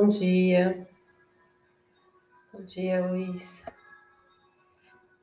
Bom 0.00 0.08
dia. 0.08 0.86
Bom 2.52 2.62
dia, 2.62 3.04
Luiz. 3.04 3.64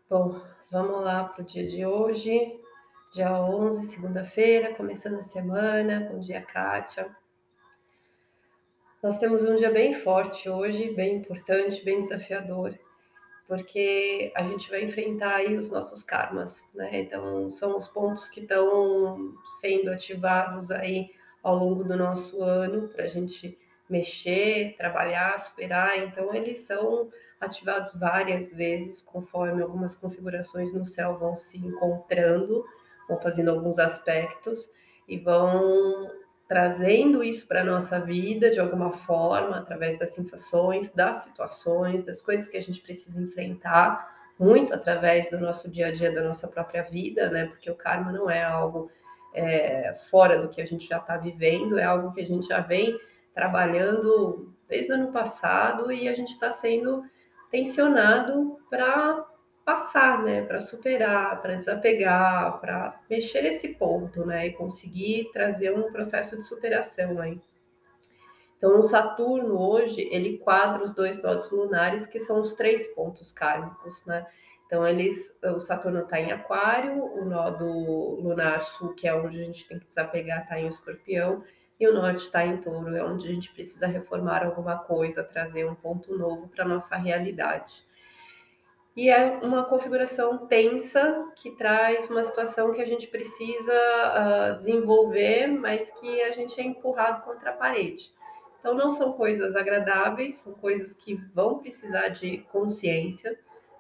Bom, 0.09 0.41
vamos 0.70 1.02
lá 1.02 1.23
para 1.23 1.41
o 1.41 1.46
dia 1.46 1.66
de 1.66 1.86
hoje, 1.86 2.59
dia 3.14 3.39
11, 3.39 3.86
segunda-feira, 3.86 4.75
começando 4.75 5.20
a 5.20 5.23
semana. 5.23 6.09
Bom 6.11 6.20
dia, 6.20 6.41
Kátia. 6.41 7.09
Nós 9.02 9.18
temos 9.18 9.43
um 9.43 9.55
dia 9.55 9.71
bem 9.71 9.93
forte 9.93 10.50
hoje, 10.50 10.94
bem 10.94 11.20
importante, 11.20 11.82
bem 11.86 12.02
desafiador, 12.02 12.78
porque 13.48 14.34
a 14.36 14.44
gente 14.44 14.70
vai 14.70 14.84
enfrentar 14.84 15.36
aí 15.36 15.55
os 15.55 15.71
nossos 15.71 16.04
karmas, 16.04 16.70
né? 16.76 17.00
Então, 17.00 17.50
são 17.50 17.78
os 17.78 17.88
pontos 17.88 18.28
que 18.28 18.42
estão 18.42 19.36
sendo 19.62 19.89
ativados 19.89 20.70
aí 20.70 21.12
ao 21.42 21.55
longo 21.55 21.82
do 21.86 21.96
nosso 21.96 22.44
ano 22.44 22.89
para 22.89 23.05
a 23.05 23.07
gente 23.07 23.57
mexer, 23.89 24.75
trabalhar, 24.77 25.39
superar. 25.39 25.98
Então, 25.99 26.34
eles 26.34 26.59
são 26.59 27.09
ativados 27.39 27.93
várias 27.93 28.52
vezes, 28.52 29.02
conforme 29.02 29.62
algumas 29.62 29.95
configurações 29.95 30.73
no 30.73 30.85
céu 30.85 31.17
vão 31.17 31.38
se 31.38 31.57
encontrando, 31.57 32.66
vão 33.07 33.20
fazendo 33.20 33.52
alguns 33.52 33.77
aspectos 33.77 34.71
e 35.07 35.17
vão 35.17 36.09
trazendo 36.48 37.23
isso 37.23 37.48
para 37.48 37.62
a 37.62 37.66
nossa 37.66 37.99
vida 37.99 38.52
de 38.52 38.59
alguma 38.59 38.91
forma, 38.91 39.57
através 39.57 39.98
das 39.98 40.12
sensações, 40.12 40.93
das 40.93 41.17
situações, 41.23 42.04
das 42.04 42.21
coisas 42.21 42.48
que 42.48 42.57
a 42.57 42.62
gente 42.62 42.81
precisa 42.81 43.20
enfrentar, 43.20 44.13
muito 44.38 44.73
através 44.73 45.29
do 45.29 45.40
nosso 45.40 45.70
dia 45.71 45.88
a 45.88 45.91
dia, 45.91 46.12
da 46.12 46.21
nossa 46.21 46.48
própria 46.48 46.84
vida, 46.84 47.29
né? 47.29 47.45
Porque 47.45 47.71
o 47.71 47.76
karma 47.76 48.12
não 48.12 48.29
é 48.29 48.43
algo 48.43 48.91
é, 49.34 49.93
fora 50.09 50.40
do 50.40 50.49
que 50.49 50.62
a 50.62 50.65
gente 50.65 50.88
já 50.88 50.98
está 50.98 51.17
vivendo, 51.17 51.79
é 51.79 51.84
algo 51.84 52.13
que 52.13 52.21
a 52.21 52.26
gente 52.26 52.48
já 52.48 52.59
vem 52.59 52.99
trabalhando 53.35 54.52
desde 54.67 54.91
o 54.91 54.96
ano 54.96 55.12
passado 55.12 55.91
e 55.91 56.07
a 56.07 56.13
gente 56.13 56.32
está 56.32 56.51
sendo 56.51 57.04
tensionado 57.51 58.57
para 58.70 59.23
passar, 59.63 60.23
né, 60.23 60.43
para 60.43 60.60
superar, 60.60 61.41
para 61.41 61.55
desapegar, 61.55 62.60
para 62.60 62.99
mexer 63.10 63.41
nesse 63.41 63.70
ponto, 63.70 64.25
né, 64.25 64.47
e 64.47 64.53
conseguir 64.53 65.29
trazer 65.34 65.75
um 65.75 65.91
processo 65.91 66.38
de 66.38 66.44
superação 66.44 67.19
aí. 67.19 67.41
Então, 68.57 68.79
o 68.79 68.84
Saturno 68.84 69.59
hoje, 69.59 70.07
ele 70.12 70.38
quadra 70.38 70.84
os 70.84 70.94
dois 70.94 71.22
nodos 71.22 71.51
lunares, 71.51 72.07
que 72.07 72.19
são 72.19 72.40
os 72.40 72.53
três 72.53 72.88
pontos 72.95 73.34
kármicos, 73.34 74.06
né? 74.06 74.25
Então, 74.66 74.88
eles, 74.88 75.35
o 75.44 75.59
Saturno 75.59 76.01
está 76.01 76.19
em 76.19 76.31
Aquário, 76.31 77.03
o 77.03 77.25
nodo 77.25 77.66
lunar 78.22 78.62
sul, 78.62 78.95
que 78.95 79.07
é 79.07 79.13
onde 79.13 79.40
a 79.40 79.44
gente 79.44 79.67
tem 79.67 79.78
que 79.78 79.85
desapegar, 79.85 80.44
está 80.44 80.59
em 80.59 80.67
Escorpião, 80.67 81.44
e 81.79 81.88
o 81.88 81.94
norte 81.94 82.23
está 82.23 82.45
em 82.45 82.57
touro, 82.57 82.95
é 82.95 83.03
onde 83.03 83.28
a 83.28 83.34
gente 83.34 83.51
precisa 83.51 83.88
reformar 83.88 84.45
alguma 84.45 84.78
coisa, 84.78 85.23
trazer 85.23 85.66
um 85.66 85.75
ponto 85.75 86.17
novo 86.17 86.47
para 86.47 86.63
a 86.63 86.67
nossa 86.67 86.95
realidade. 86.95 87.85
E 88.95 89.09
é 89.09 89.40
uma 89.44 89.66
configuração 89.66 90.47
tensa 90.47 91.29
que 91.35 91.51
traz 91.51 92.09
uma 92.09 92.23
situação 92.23 92.72
que 92.73 92.81
a 92.81 92.85
gente 92.85 93.07
precisa 93.07 93.73
uh, 93.73 94.56
desenvolver, 94.56 95.47
mas 95.47 95.91
que 96.00 96.22
a 96.22 96.31
gente 96.31 96.59
é 96.62 96.63
empurrado 96.63 97.23
contra 97.23 97.50
a 97.50 97.53
parede. 97.53 98.13
Então, 98.57 98.73
não 98.73 98.94
são 98.94 99.12
coisas 99.12 99.53
agradáveis, 99.56 100.35
são 100.35 100.53
coisas 100.53 100.94
que 100.94 101.16
vão 101.34 101.59
precisar 101.59 102.07
de 102.07 102.38
consciência, 102.51 103.38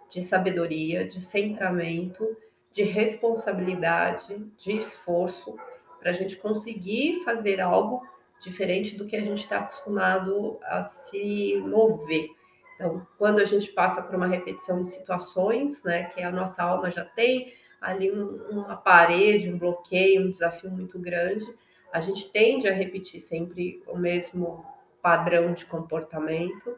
de 0.09 0.21
sabedoria, 0.21 1.07
de 1.07 1.21
centramento, 1.21 2.37
de 2.73 2.83
responsabilidade, 2.83 4.37
de 4.57 4.73
esforço 4.73 5.57
para 5.99 6.11
a 6.11 6.13
gente 6.13 6.35
conseguir 6.37 7.23
fazer 7.23 7.59
algo 7.59 8.01
diferente 8.39 8.95
do 8.95 9.05
que 9.05 9.15
a 9.15 9.21
gente 9.21 9.41
está 9.41 9.59
acostumado 9.59 10.59
a 10.63 10.81
se 10.81 11.55
mover. 11.65 12.29
Então, 12.75 13.05
quando 13.17 13.39
a 13.39 13.45
gente 13.45 13.71
passa 13.71 14.01
por 14.01 14.15
uma 14.15 14.27
repetição 14.27 14.83
de 14.83 14.89
situações, 14.89 15.83
né, 15.83 16.05
que 16.05 16.21
a 16.21 16.31
nossa 16.31 16.61
alma 16.61 16.91
já 16.91 17.05
tem 17.05 17.53
ali 17.79 18.11
um, 18.11 18.49
uma 18.49 18.75
parede, 18.75 19.49
um 19.49 19.57
bloqueio, 19.57 20.25
um 20.25 20.31
desafio 20.31 20.69
muito 20.69 20.99
grande, 20.99 21.45
a 21.91 21.99
gente 21.99 22.29
tende 22.29 22.67
a 22.67 22.73
repetir 22.73 23.21
sempre 23.21 23.81
o 23.87 23.97
mesmo 23.97 24.65
padrão 25.01 25.53
de 25.53 25.65
comportamento 25.65 26.75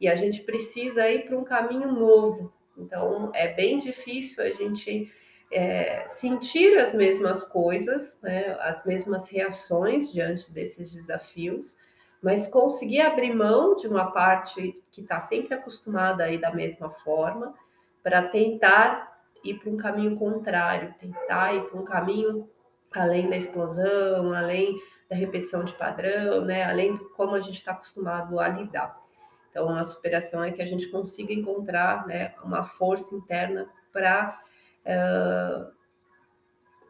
e 0.00 0.08
a 0.08 0.16
gente 0.16 0.42
precisa 0.42 1.08
ir 1.08 1.26
para 1.26 1.38
um 1.38 1.44
caminho 1.44 1.92
novo. 1.92 2.52
Então, 2.76 3.30
é 3.34 3.48
bem 3.48 3.78
difícil 3.78 4.42
a 4.42 4.50
gente 4.50 5.12
é, 5.50 6.06
sentir 6.08 6.76
as 6.78 6.92
mesmas 6.92 7.44
coisas, 7.44 8.20
né, 8.22 8.56
as 8.60 8.84
mesmas 8.84 9.28
reações 9.28 10.12
diante 10.12 10.52
desses 10.52 10.92
desafios, 10.92 11.76
mas 12.22 12.48
conseguir 12.48 13.00
abrir 13.00 13.34
mão 13.34 13.76
de 13.76 13.86
uma 13.86 14.10
parte 14.10 14.82
que 14.90 15.02
está 15.02 15.20
sempre 15.20 15.54
acostumada 15.54 16.24
aí 16.24 16.38
da 16.38 16.52
mesma 16.52 16.90
forma, 16.90 17.54
para 18.02 18.22
tentar 18.22 19.16
ir 19.44 19.58
para 19.58 19.70
um 19.70 19.76
caminho 19.76 20.16
contrário, 20.16 20.94
tentar 20.98 21.54
ir 21.54 21.62
para 21.68 21.78
um 21.78 21.84
caminho 21.84 22.48
além 22.92 23.28
da 23.28 23.36
explosão, 23.36 24.32
além 24.32 24.80
da 25.08 25.14
repetição 25.14 25.62
de 25.62 25.74
padrão, 25.74 26.44
né, 26.44 26.64
além 26.64 26.96
de 26.96 27.04
como 27.10 27.34
a 27.34 27.40
gente 27.40 27.58
está 27.58 27.72
acostumado 27.72 28.40
a 28.40 28.48
lidar. 28.48 28.96
Então, 29.50 29.70
a 29.70 29.84
superação 29.84 30.42
é 30.42 30.50
que 30.50 30.60
a 30.60 30.66
gente 30.66 30.88
consiga 30.88 31.32
encontrar 31.32 32.06
né, 32.06 32.34
uma 32.42 32.64
força 32.64 33.14
interna 33.14 33.68
para 33.92 34.38
Uh, 34.86 35.76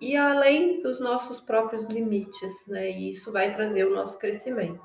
e 0.01 0.17
além 0.17 0.83
dos 0.83 1.01
nossos 1.01 1.41
próprios 1.41 1.85
limites, 1.87 2.67
né? 2.69 2.91
E 2.91 3.11
isso 3.11 3.33
vai 3.33 3.55
trazer 3.55 3.85
o 3.85 3.95
nosso 3.95 4.19
crescimento. 4.19 4.81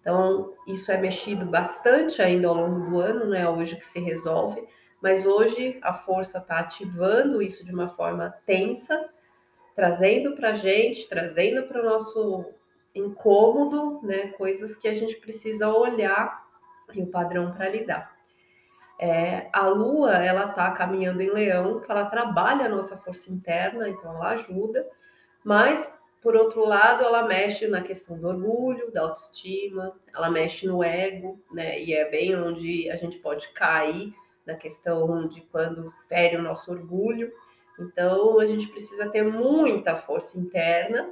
Então, 0.00 0.54
isso 0.66 0.90
é 0.90 0.96
mexido 0.96 1.46
bastante 1.46 2.20
ainda 2.20 2.48
ao 2.48 2.54
longo 2.54 2.90
do 2.90 2.98
ano, 2.98 3.26
né? 3.26 3.48
Hoje 3.48 3.76
que 3.76 3.86
se 3.86 4.00
resolve, 4.00 4.66
mas 5.00 5.24
hoje 5.24 5.78
a 5.82 5.94
força 5.94 6.38
está 6.38 6.58
ativando 6.58 7.40
isso 7.40 7.64
de 7.64 7.72
uma 7.72 7.88
forma 7.88 8.30
tensa, 8.44 9.08
trazendo 9.76 10.34
para 10.34 10.50
a 10.50 10.54
gente, 10.54 11.08
trazendo 11.08 11.68
para 11.68 11.80
o 11.80 11.84
nosso 11.84 12.46
incômodo, 12.94 14.00
né? 14.02 14.28
Coisas 14.32 14.74
que 14.74 14.88
a 14.88 14.94
gente 14.94 15.16
precisa 15.16 15.68
olhar 15.68 16.44
e 16.92 17.02
o 17.02 17.06
padrão 17.06 17.52
para 17.52 17.68
lidar. 17.68 18.19
É, 19.02 19.48
a 19.50 19.66
Lua, 19.66 20.12
ela 20.12 20.50
está 20.50 20.70
caminhando 20.72 21.22
em 21.22 21.30
Leão, 21.30 21.82
ela 21.88 22.04
trabalha 22.04 22.66
a 22.66 22.68
nossa 22.68 22.98
força 22.98 23.32
interna, 23.32 23.88
então 23.88 24.14
ela 24.14 24.32
ajuda, 24.32 24.86
mas 25.42 25.90
por 26.20 26.36
outro 26.36 26.66
lado, 26.66 27.02
ela 27.02 27.26
mexe 27.26 27.66
na 27.66 27.80
questão 27.80 28.18
do 28.18 28.28
orgulho, 28.28 28.92
da 28.92 29.00
autoestima, 29.00 29.94
ela 30.14 30.30
mexe 30.30 30.66
no 30.66 30.84
ego, 30.84 31.40
né? 31.50 31.82
E 31.82 31.94
é 31.94 32.10
bem 32.10 32.36
onde 32.36 32.90
a 32.90 32.96
gente 32.96 33.16
pode 33.18 33.48
cair 33.52 34.12
na 34.44 34.54
questão 34.54 35.26
de 35.26 35.40
quando 35.40 35.90
fere 36.06 36.36
o 36.36 36.42
nosso 36.42 36.70
orgulho. 36.70 37.32
Então, 37.78 38.38
a 38.38 38.46
gente 38.46 38.68
precisa 38.68 39.08
ter 39.08 39.22
muita 39.22 39.96
força 39.96 40.38
interna 40.38 41.08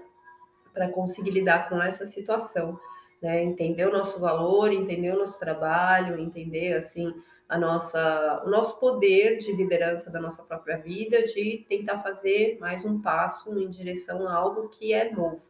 para 0.74 0.90
conseguir 0.90 1.30
lidar 1.30 1.70
com 1.70 1.80
essa 1.80 2.04
situação, 2.04 2.78
né? 3.22 3.42
Entender 3.42 3.88
o 3.88 3.92
nosso 3.92 4.20
valor, 4.20 4.70
entender 4.70 5.14
o 5.14 5.18
nosso 5.18 5.40
trabalho, 5.40 6.18
entender 6.18 6.74
assim 6.74 7.14
a 7.48 7.56
nossa, 7.56 8.42
o 8.44 8.50
nosso 8.50 8.78
poder 8.78 9.38
de 9.38 9.52
liderança 9.52 10.10
da 10.10 10.20
nossa 10.20 10.42
própria 10.42 10.76
vida, 10.76 11.22
de 11.22 11.64
tentar 11.66 12.00
fazer 12.00 12.58
mais 12.60 12.84
um 12.84 13.00
passo 13.00 13.58
em 13.58 13.70
direção 13.70 14.28
a 14.28 14.34
algo 14.34 14.68
que 14.68 14.92
é 14.92 15.10
novo, 15.10 15.42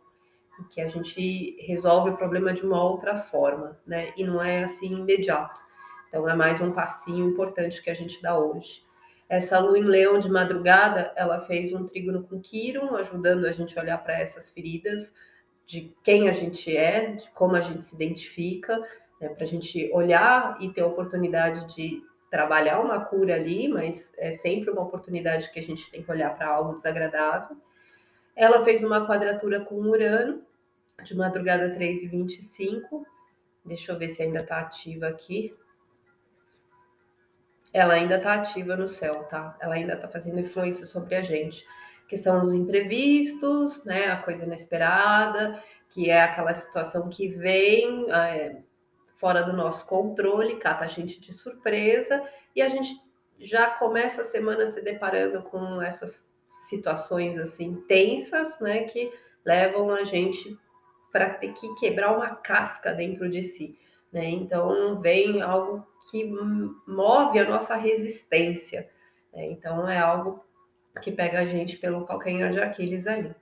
que 0.70 0.80
a 0.80 0.86
gente 0.86 1.56
resolve 1.60 2.10
o 2.10 2.16
problema 2.16 2.52
de 2.52 2.64
uma 2.64 2.82
outra 2.82 3.16
forma, 3.16 3.78
né? 3.84 4.12
E 4.16 4.22
não 4.22 4.40
é 4.40 4.62
assim 4.62 4.94
imediato. 4.94 5.60
Então 6.08 6.28
é 6.28 6.36
mais 6.36 6.60
um 6.60 6.72
passinho 6.72 7.28
importante 7.28 7.82
que 7.82 7.90
a 7.90 7.94
gente 7.94 8.22
dá 8.22 8.38
hoje. 8.38 8.86
Essa 9.28 9.58
lua 9.58 9.78
em 9.78 9.82
leão 9.82 10.20
de 10.20 10.30
madrugada, 10.30 11.12
ela 11.16 11.40
fez 11.40 11.72
um 11.72 11.86
trígono 11.86 12.22
com 12.22 12.40
Quiron, 12.40 12.96
ajudando 12.96 13.44
a 13.44 13.52
gente 13.52 13.78
a 13.78 13.82
olhar 13.82 13.98
para 13.98 14.18
essas 14.18 14.50
feridas, 14.50 15.12
de 15.66 15.94
quem 16.02 16.30
a 16.30 16.32
gente 16.32 16.74
é, 16.74 17.12
de 17.12 17.28
como 17.32 17.54
a 17.54 17.60
gente 17.60 17.84
se 17.84 17.94
identifica, 17.94 18.80
né, 19.20 19.28
para 19.28 19.44
a 19.44 19.46
gente 19.48 19.90
olhar 19.92 20.56
e 20.60 20.70
ter 20.70 20.82
a 20.82 20.86
oportunidade 20.86 21.74
de 21.74 22.02
trabalhar 22.30 22.80
uma 22.80 23.04
cura 23.04 23.34
ali, 23.34 23.68
mas 23.68 24.12
é 24.18 24.32
sempre 24.32 24.70
uma 24.70 24.82
oportunidade 24.82 25.50
que 25.50 25.58
a 25.58 25.62
gente 25.62 25.90
tem 25.90 26.02
que 26.02 26.10
olhar 26.10 26.36
para 26.36 26.48
algo 26.48 26.74
desagradável. 26.74 27.56
Ela 28.36 28.64
fez 28.64 28.82
uma 28.82 29.06
quadratura 29.06 29.64
com 29.64 29.76
Urano, 29.76 30.42
de 31.02 31.16
madrugada 31.16 31.70
3 31.70 32.02
e 32.02 32.08
25. 32.08 33.06
Deixa 33.64 33.92
eu 33.92 33.98
ver 33.98 34.10
se 34.10 34.22
ainda 34.22 34.40
está 34.40 34.60
ativa 34.60 35.08
aqui. 35.08 35.54
Ela 37.72 37.94
ainda 37.94 38.16
está 38.16 38.34
ativa 38.34 38.76
no 38.76 38.88
céu, 38.88 39.24
tá? 39.24 39.56
Ela 39.60 39.74
ainda 39.74 39.94
está 39.94 40.08
fazendo 40.08 40.40
influência 40.40 40.86
sobre 40.86 41.14
a 41.14 41.22
gente, 41.22 41.66
que 42.08 42.16
são 42.16 42.42
os 42.42 42.54
imprevistos, 42.54 43.84
né? 43.84 44.06
A 44.06 44.22
coisa 44.22 44.44
inesperada, 44.44 45.62
que 45.88 46.10
é 46.10 46.22
aquela 46.22 46.54
situação 46.54 47.08
que 47.08 47.28
vem. 47.28 48.10
É, 48.10 48.62
fora 49.18 49.42
do 49.42 49.52
nosso 49.52 49.84
controle, 49.86 50.56
cata 50.56 50.84
a 50.84 50.88
gente 50.88 51.20
de 51.20 51.32
surpresa 51.32 52.22
e 52.54 52.62
a 52.62 52.68
gente 52.68 52.90
já 53.40 53.68
começa 53.70 54.22
a 54.22 54.24
semana 54.24 54.68
se 54.68 54.80
deparando 54.80 55.42
com 55.42 55.82
essas 55.82 56.24
situações 56.48 57.36
assim 57.36 57.84
tensas, 57.88 58.60
né, 58.60 58.84
que 58.84 59.12
levam 59.44 59.90
a 59.90 60.04
gente 60.04 60.56
para 61.10 61.30
ter 61.30 61.52
que 61.52 61.74
quebrar 61.74 62.16
uma 62.16 62.36
casca 62.36 62.92
dentro 62.92 63.28
de 63.28 63.42
si. 63.42 63.76
né? 64.12 64.24
Então 64.26 65.00
vem 65.00 65.42
algo 65.42 65.86
que 66.10 66.24
move 66.86 67.38
a 67.38 67.48
nossa 67.48 67.74
resistência, 67.74 68.88
né? 69.32 69.46
Então 69.46 69.88
é 69.88 69.98
algo 69.98 70.44
que 71.02 71.10
pega 71.12 71.40
a 71.40 71.46
gente 71.46 71.76
pelo 71.76 72.06
calcanhar 72.06 72.50
de 72.50 72.60
Aquiles 72.60 73.06
ali. 73.06 73.34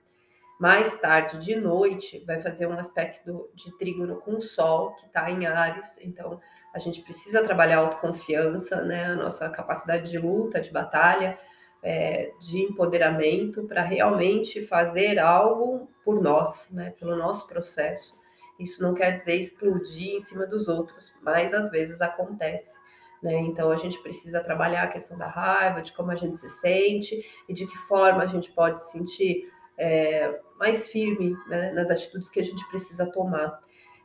Mais 0.59 0.97
tarde, 0.97 1.37
de 1.37 1.55
noite, 1.55 2.23
vai 2.25 2.41
fazer 2.41 2.65
um 2.67 2.73
aspecto 2.73 3.49
de 3.53 3.77
trígono 3.77 4.17
com 4.17 4.37
o 4.37 4.41
Sol, 4.41 4.93
que 4.95 5.05
está 5.05 5.29
em 5.29 5.45
Ares. 5.45 5.99
Então, 6.01 6.39
a 6.73 6.79
gente 6.79 7.01
precisa 7.01 7.43
trabalhar 7.43 7.77
a 7.77 7.81
autoconfiança, 7.81 8.83
né? 8.83 9.05
A 9.05 9.15
nossa 9.15 9.49
capacidade 9.49 10.09
de 10.09 10.17
luta, 10.17 10.59
de 10.59 10.71
batalha, 10.71 11.37
é, 11.83 12.31
de 12.39 12.59
empoderamento, 12.59 13.63
para 13.65 13.83
realmente 13.83 14.65
fazer 14.65 15.19
algo 15.19 15.91
por 16.03 16.21
nós, 16.21 16.69
né? 16.71 16.91
Pelo 16.99 17.15
nosso 17.15 17.47
processo. 17.47 18.17
Isso 18.59 18.81
não 18.81 18.95
quer 18.95 19.11
dizer 19.11 19.35
explodir 19.35 20.15
em 20.15 20.19
cima 20.19 20.47
dos 20.47 20.67
outros, 20.67 21.13
mas 21.21 21.53
às 21.53 21.69
vezes 21.69 22.01
acontece. 22.01 22.79
Né? 23.21 23.35
Então 23.41 23.71
a 23.71 23.75
gente 23.75 23.99
precisa 23.99 24.43
trabalhar 24.43 24.83
a 24.83 24.87
questão 24.87 25.17
da 25.17 25.27
raiva, 25.27 25.81
de 25.81 25.93
como 25.93 26.11
a 26.11 26.15
gente 26.15 26.37
se 26.37 26.49
sente 26.49 27.23
e 27.47 27.53
de 27.53 27.65
que 27.65 27.77
forma 27.77 28.23
a 28.23 28.27
gente 28.27 28.51
pode 28.51 28.81
se 28.81 28.91
sentir 28.91 29.51
é, 29.77 30.39
mais 30.57 30.89
firme 30.89 31.37
né, 31.47 31.71
nas 31.71 31.89
atitudes 31.89 32.29
que 32.29 32.39
a 32.39 32.43
gente 32.43 32.67
precisa 32.67 33.05
tomar. 33.05 33.61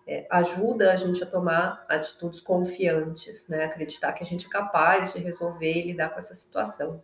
É, 0.07 0.27
ajuda 0.31 0.93
a 0.93 0.97
gente 0.97 1.23
a 1.23 1.27
tomar 1.27 1.87
atitudes 1.89 2.41
confiantes, 2.41 3.47
né? 3.49 3.65
acreditar 3.65 4.13
que 4.13 4.25
a 4.25 4.27
gente 4.27 4.47
é 4.47 4.51
capaz 4.51 5.13
de 5.13 5.21
resolver 5.21 5.73
e 5.73 5.87
lidar 5.87 6.11
com 6.11 6.19
essa 6.19 6.35
situação. 6.35 7.03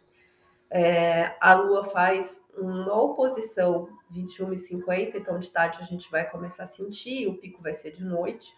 É, 0.71 1.37
a 1.41 1.55
Lua 1.55 1.85
faz 1.85 2.45
uma 2.57 2.93
oposição 3.01 3.89
21 4.11 4.53
e 4.53 4.59
50, 4.59 5.17
então 5.17 5.39
de 5.39 5.51
tarde 5.51 5.79
a 5.81 5.85
gente 5.85 6.11
vai 6.11 6.29
começar 6.29 6.65
a 6.65 6.67
sentir, 6.67 7.27
o 7.27 7.39
pico 7.39 7.63
vai 7.63 7.73
ser 7.73 7.93
de 7.93 8.05
noite, 8.05 8.53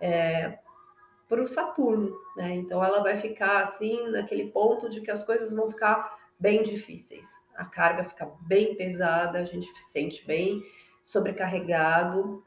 é, 0.00 0.58
para 1.28 1.42
o 1.42 1.46
Saturno, 1.46 2.16
né? 2.36 2.54
Então 2.54 2.82
ela 2.82 3.02
vai 3.02 3.16
ficar 3.16 3.62
assim, 3.62 4.08
naquele 4.10 4.50
ponto 4.50 4.88
de 4.88 5.00
que 5.00 5.10
as 5.10 5.22
coisas 5.22 5.52
vão 5.52 5.70
ficar 5.70 6.18
bem 6.40 6.62
difíceis. 6.62 7.28
A 7.54 7.64
carga 7.64 8.02
fica 8.02 8.30
bem 8.40 8.74
pesada, 8.74 9.38
a 9.38 9.44
gente 9.44 9.66
se 9.66 9.92
sente 9.92 10.26
bem 10.26 10.62
sobrecarregado, 11.02 12.42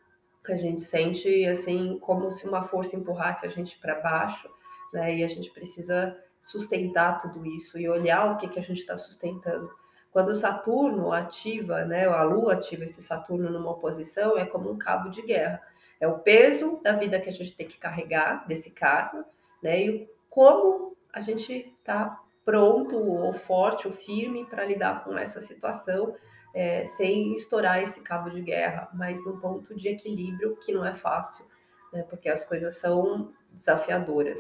a 0.48 0.58
gente 0.58 0.82
sente 0.82 1.46
assim 1.46 1.98
como 2.00 2.32
se 2.32 2.48
uma 2.48 2.64
força 2.64 2.96
empurrasse 2.96 3.46
a 3.46 3.50
gente 3.50 3.80
para 3.80 4.02
baixo, 4.02 4.50
né? 4.92 5.16
E 5.16 5.24
a 5.24 5.28
gente 5.28 5.52
precisa 5.52 6.18
sustentar 6.42 7.22
tudo 7.22 7.46
isso 7.46 7.80
e 7.80 7.88
olhar 7.88 8.34
o 8.34 8.38
que, 8.38 8.50
que 8.50 8.60
a 8.60 8.64
gente 8.64 8.80
está 8.80 8.98
sustentando. 8.98 9.72
Quando 10.12 10.30
o 10.30 10.36
Saturno 10.36 11.12
ativa, 11.12 11.86
né, 11.86 12.06
a 12.06 12.22
Lua 12.24 12.54
ativa 12.54 12.84
esse 12.84 13.02
Saturno 13.02 13.50
numa 13.50 13.72
oposição, 13.72 14.38
é 14.38 14.46
como 14.46 14.70
um 14.70 14.78
cabo 14.78 15.10
de 15.10 15.22
guerra. 15.22 15.62
É 16.00 16.08
o 16.08 16.20
peso 16.20 16.80
da 16.84 16.92
vida 16.92 17.20
que 17.20 17.30
a 17.30 17.32
gente 17.32 17.56
tem 17.56 17.68
que 17.68 17.78
carregar, 17.78 18.46
desse 18.48 18.70
karma, 18.70 19.26
né, 19.62 19.82
e 19.82 20.10
como 20.30 20.96
a 21.12 21.22
gente 21.22 21.74
está 21.80 22.23
pronto, 22.46 22.98
ou 22.98 23.32
forte, 23.34 23.88
ou 23.88 23.94
firme 23.94 24.46
para 24.46 24.66
lidar 24.66 25.04
com 25.04 25.18
essa 25.18 25.40
situação, 25.40 26.16
é, 26.54 26.86
sem 26.86 27.34
estourar 27.34 27.82
esse 27.82 28.02
cabo 28.02 28.30
de 28.30 28.42
guerra, 28.42 28.90
mas 28.94 29.24
num 29.26 29.40
ponto 29.40 29.76
de 29.76 29.88
equilíbrio 29.88 30.56
que 30.58 30.72
não 30.72 30.86
é 30.86 30.94
fácil, 30.94 31.46
né, 31.92 32.04
porque 32.04 32.30
as 32.30 32.46
coisas 32.46 32.76
são 32.78 33.32
desafiadoras. 33.52 34.40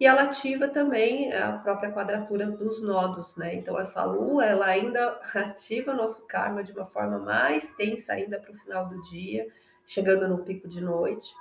E 0.00 0.06
ela 0.06 0.22
ativa 0.22 0.66
também 0.66 1.32
a 1.32 1.52
própria 1.58 1.92
quadratura 1.92 2.50
dos 2.50 2.82
nodos, 2.82 3.36
né? 3.36 3.54
Então 3.54 3.78
essa 3.78 4.02
lua, 4.02 4.44
ela 4.44 4.66
ainda 4.66 5.20
ativa 5.32 5.94
nosso 5.94 6.26
karma 6.26 6.64
de 6.64 6.72
uma 6.72 6.84
forma 6.84 7.20
mais 7.20 7.70
tensa 7.76 8.14
ainda 8.14 8.40
para 8.40 8.50
o 8.50 8.56
final 8.56 8.88
do 8.88 9.00
dia, 9.02 9.46
chegando 9.86 10.26
no 10.26 10.38
pico 10.38 10.66
de 10.66 10.80
noite. 10.80 11.32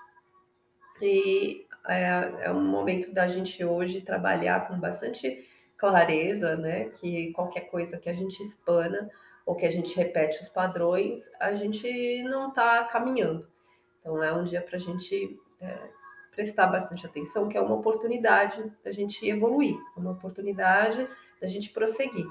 E 1.02 1.66
é, 1.88 2.44
é 2.44 2.52
um 2.52 2.64
momento 2.64 3.12
da 3.12 3.28
gente 3.28 3.66
hoje 3.66 4.02
trabalhar 4.02 4.68
com 4.68 4.80
bastante 4.80 5.44
clareza, 5.82 6.56
né? 6.56 6.90
Que 6.90 7.34
qualquer 7.34 7.62
coisa 7.62 7.98
que 7.98 8.08
a 8.08 8.14
gente 8.14 8.40
espana 8.44 9.10
ou 9.44 9.56
que 9.56 9.66
a 9.66 9.72
gente 9.72 9.98
repete 9.98 10.40
os 10.40 10.48
padrões, 10.48 11.28
a 11.40 11.56
gente 11.56 12.22
não 12.24 12.50
está 12.50 12.84
caminhando. 12.84 13.48
Então 14.00 14.24
é 14.24 14.32
um 14.32 14.44
dia 14.44 14.62
para 14.62 14.78
a 14.78 14.80
gente 14.80 15.40
é, 15.60 15.90
prestar 16.32 16.68
bastante 16.68 17.04
atenção, 17.08 17.50
que 17.50 17.58
é 17.58 17.62
uma 17.62 17.76
oportunidade 17.76 18.64
da 18.84 18.92
gente 18.92 19.28
evoluir, 19.28 19.76
uma 19.98 20.12
oportunidade 20.12 21.08
da 21.42 21.48
gente 21.48 21.72
prosseguir. 21.72 22.28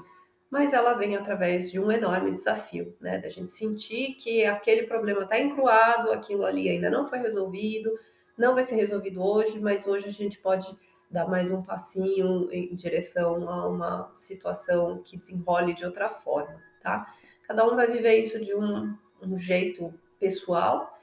Mas 0.49 0.71
ela 0.71 0.93
vem 0.93 1.17
através 1.17 1.69
de 1.69 1.79
um 1.79 1.91
enorme 1.91 2.31
desafio, 2.31 2.95
né? 3.01 3.17
Da 3.17 3.27
gente 3.27 3.51
sentir 3.51 4.13
que 4.13 4.45
aquele 4.45 4.83
problema 4.83 5.23
está 5.23 5.37
encruado, 5.37 6.11
aquilo 6.11 6.45
ali 6.45 6.69
ainda 6.69 6.89
não 6.89 7.05
foi 7.05 7.19
resolvido, 7.19 7.91
não 8.37 8.53
vai 8.53 8.63
ser 8.63 8.75
resolvido 8.75 9.21
hoje, 9.21 9.59
mas 9.59 9.85
hoje 9.85 10.07
a 10.07 10.11
gente 10.11 10.39
pode 10.39 10.73
dar 11.11 11.27
mais 11.27 11.51
um 11.51 11.61
passinho 11.61 12.49
em 12.51 12.73
direção 12.73 13.49
a 13.49 13.67
uma 13.67 14.11
situação 14.15 15.01
que 15.03 15.17
desenrole 15.17 15.73
de 15.73 15.85
outra 15.85 16.09
forma, 16.09 16.61
tá? 16.81 17.13
Cada 17.43 17.65
um 17.67 17.75
vai 17.75 17.87
viver 17.87 18.15
isso 18.17 18.39
de 18.39 18.55
um, 18.55 18.95
um 19.21 19.37
jeito 19.37 19.93
pessoal, 20.19 20.97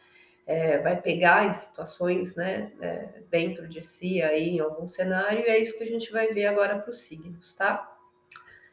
é, 0.46 0.78
vai 0.78 1.00
pegar 1.00 1.46
em 1.46 1.52
situações 1.52 2.34
né, 2.34 2.72
é, 2.81 3.22
dentro 3.31 3.69
de 3.69 3.82
si 3.82 4.22
aí 4.22 4.49
em 4.49 4.60
algum 4.60 4.88
cenário, 4.88 5.40
e 5.40 5.49
é 5.49 5.58
isso 5.58 5.76
que 5.76 5.84
a 5.84 5.88
gente 5.88 6.11
vai 6.11 6.32
ver 6.32 6.46
agora 6.46 6.78
para 6.78 6.90
os 6.90 7.02
signos, 7.02 7.54
tá? 7.54 7.94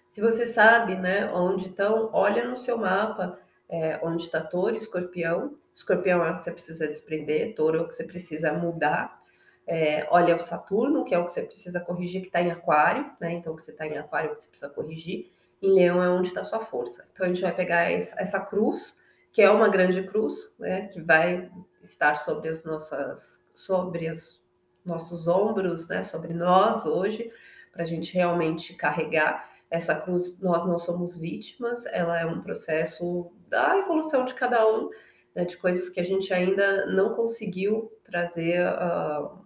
Se 0.09 0.21
você 0.21 0.45
sabe 0.45 0.95
né, 0.95 1.29
onde 1.33 1.67
estão, 1.67 2.09
olha 2.13 2.47
no 2.47 2.55
seu 2.55 2.77
mapa 2.77 3.37
é, 3.69 3.99
onde 4.03 4.23
está 4.23 4.41
touro 4.41 4.75
escorpião. 4.75 5.57
Escorpião 5.75 6.23
é 6.23 6.31
o 6.31 6.37
que 6.37 6.43
você 6.43 6.51
precisa 6.51 6.87
desprender, 6.87 7.55
touro 7.55 7.79
é 7.79 7.81
o 7.81 7.87
que 7.87 7.95
você 7.95 8.03
precisa 8.03 8.53
mudar. 8.53 9.21
É, 9.67 10.07
olha 10.11 10.35
o 10.35 10.39
Saturno, 10.39 11.03
que 11.03 11.15
é 11.15 11.19
o 11.19 11.25
que 11.25 11.33
você 11.33 11.41
precisa 11.41 11.79
corrigir, 11.79 12.21
que 12.21 12.27
está 12.27 12.41
em 12.41 12.51
aquário, 12.51 13.11
né? 13.19 13.33
Então, 13.33 13.53
o 13.53 13.55
que 13.55 13.63
você 13.63 13.71
está 13.71 13.87
em 13.87 13.97
aquário 13.97 14.29
você 14.29 14.47
precisa 14.47 14.69
corrigir. 14.69 15.31
Em 15.61 15.73
leão 15.73 16.03
é 16.03 16.09
onde 16.09 16.27
está 16.27 16.43
sua 16.43 16.59
força. 16.59 17.07
Então, 17.13 17.25
a 17.25 17.29
gente 17.29 17.41
vai 17.41 17.55
pegar 17.55 17.91
essa, 17.91 18.19
essa 18.21 18.39
cruz 18.39 18.97
que 19.35 19.41
é 19.41 19.49
uma 19.49 19.67
grande 19.67 20.01
cruz, 20.03 20.55
né, 20.57 20.87
que 20.87 21.01
vai 21.01 21.51
estar 21.83 22.15
sobre 22.15 22.47
as 22.47 22.63
nossas, 22.63 23.45
sobre 23.53 24.09
os 24.09 24.41
nossos 24.85 25.27
ombros, 25.27 25.89
né, 25.89 26.03
sobre 26.03 26.33
nós 26.33 26.85
hoje, 26.85 27.29
para 27.69 27.83
a 27.83 27.85
gente 27.85 28.13
realmente 28.13 28.73
carregar 28.75 29.49
essa 29.69 29.93
cruz. 29.93 30.39
Nós 30.39 30.65
não 30.65 30.79
somos 30.79 31.17
vítimas, 31.17 31.85
ela 31.87 32.17
é 32.17 32.25
um 32.25 32.41
processo 32.41 33.29
da 33.49 33.77
evolução 33.77 34.23
de 34.23 34.33
cada 34.33 34.65
um, 34.73 34.89
né, 35.35 35.43
de 35.43 35.57
coisas 35.57 35.89
que 35.89 35.99
a 35.99 36.05
gente 36.05 36.33
ainda 36.33 36.85
não 36.85 37.13
conseguiu 37.13 37.91
trazer 38.05 38.65
uh, 38.65 39.44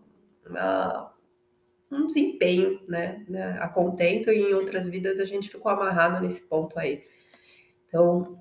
um 1.91 2.08
desempenho, 2.08 2.79
né, 2.88 3.25
né, 3.27 3.58
a 3.60 3.68
contento, 3.68 4.32
e 4.32 4.39
em 4.39 4.53
outras 4.53 4.88
vidas 4.88 5.20
a 5.20 5.25
gente 5.25 5.50
ficou 5.50 5.72
amarrado 5.72 6.22
nesse 6.22 6.41
ponto 6.48 6.77
aí. 6.77 7.03
Então, 7.88 8.39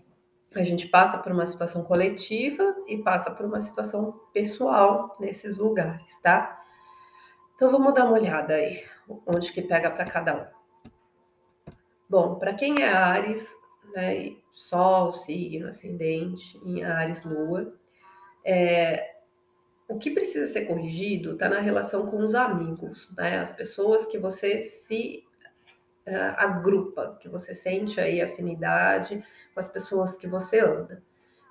a 0.54 0.64
gente 0.64 0.88
passa 0.88 1.18
por 1.18 1.32
uma 1.32 1.46
situação 1.46 1.84
coletiva 1.84 2.76
e 2.86 2.98
passa 2.98 3.30
por 3.30 3.46
uma 3.46 3.60
situação 3.60 4.20
pessoal 4.32 5.16
nesses 5.20 5.58
lugares, 5.58 6.18
tá? 6.22 6.62
Então 7.54 7.70
vamos 7.70 7.92
dar 7.92 8.04
uma 8.04 8.18
olhada 8.18 8.54
aí, 8.54 8.84
onde 9.26 9.52
que 9.52 9.60
pega 9.60 9.90
para 9.90 10.04
cada 10.04 10.36
um. 10.36 11.72
Bom, 12.08 12.36
para 12.36 12.54
quem 12.54 12.74
é 12.80 12.88
Ares, 12.88 13.54
né, 13.94 14.36
Sol, 14.52 15.12
signo, 15.12 15.68
ascendente, 15.68 16.58
em 16.64 16.82
Ares, 16.82 17.24
Lua, 17.24 17.74
é, 18.44 19.17
o 19.88 19.98
que 19.98 20.10
precisa 20.10 20.46
ser 20.46 20.66
corrigido 20.66 21.32
está 21.32 21.48
na 21.48 21.60
relação 21.60 22.06
com 22.06 22.18
os 22.18 22.34
amigos, 22.34 23.10
né? 23.16 23.38
As 23.38 23.52
pessoas 23.52 24.04
que 24.04 24.18
você 24.18 24.62
se 24.62 25.24
uh, 26.06 26.34
agrupa, 26.36 27.16
que 27.18 27.28
você 27.28 27.54
sente 27.54 27.98
aí 27.98 28.20
afinidade 28.20 29.24
com 29.54 29.60
as 29.60 29.68
pessoas 29.68 30.14
que 30.14 30.26
você 30.26 30.60
anda. 30.60 31.02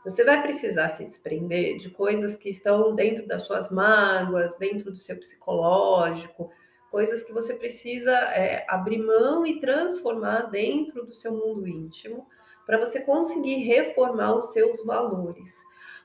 Você 0.05 0.23
vai 0.23 0.41
precisar 0.41 0.89
se 0.89 1.03
desprender 1.03 1.79
de 1.79 1.89
coisas 1.89 2.35
que 2.35 2.49
estão 2.49 2.95
dentro 2.95 3.27
das 3.27 3.41
suas 3.41 3.71
mágoas, 3.71 4.55
dentro 4.57 4.91
do 4.91 4.97
seu 4.97 5.17
psicológico, 5.17 6.51
coisas 6.91 7.23
que 7.23 7.33
você 7.33 7.55
precisa 7.55 8.11
é, 8.11 8.65
abrir 8.69 8.99
mão 8.99 9.45
e 9.45 9.59
transformar 9.59 10.43
dentro 10.43 11.05
do 11.05 11.13
seu 11.13 11.33
mundo 11.33 11.67
íntimo, 11.67 12.27
para 12.65 12.77
você 12.77 13.01
conseguir 13.01 13.63
reformar 13.63 14.35
os 14.35 14.53
seus 14.53 14.85
valores. 14.85 15.51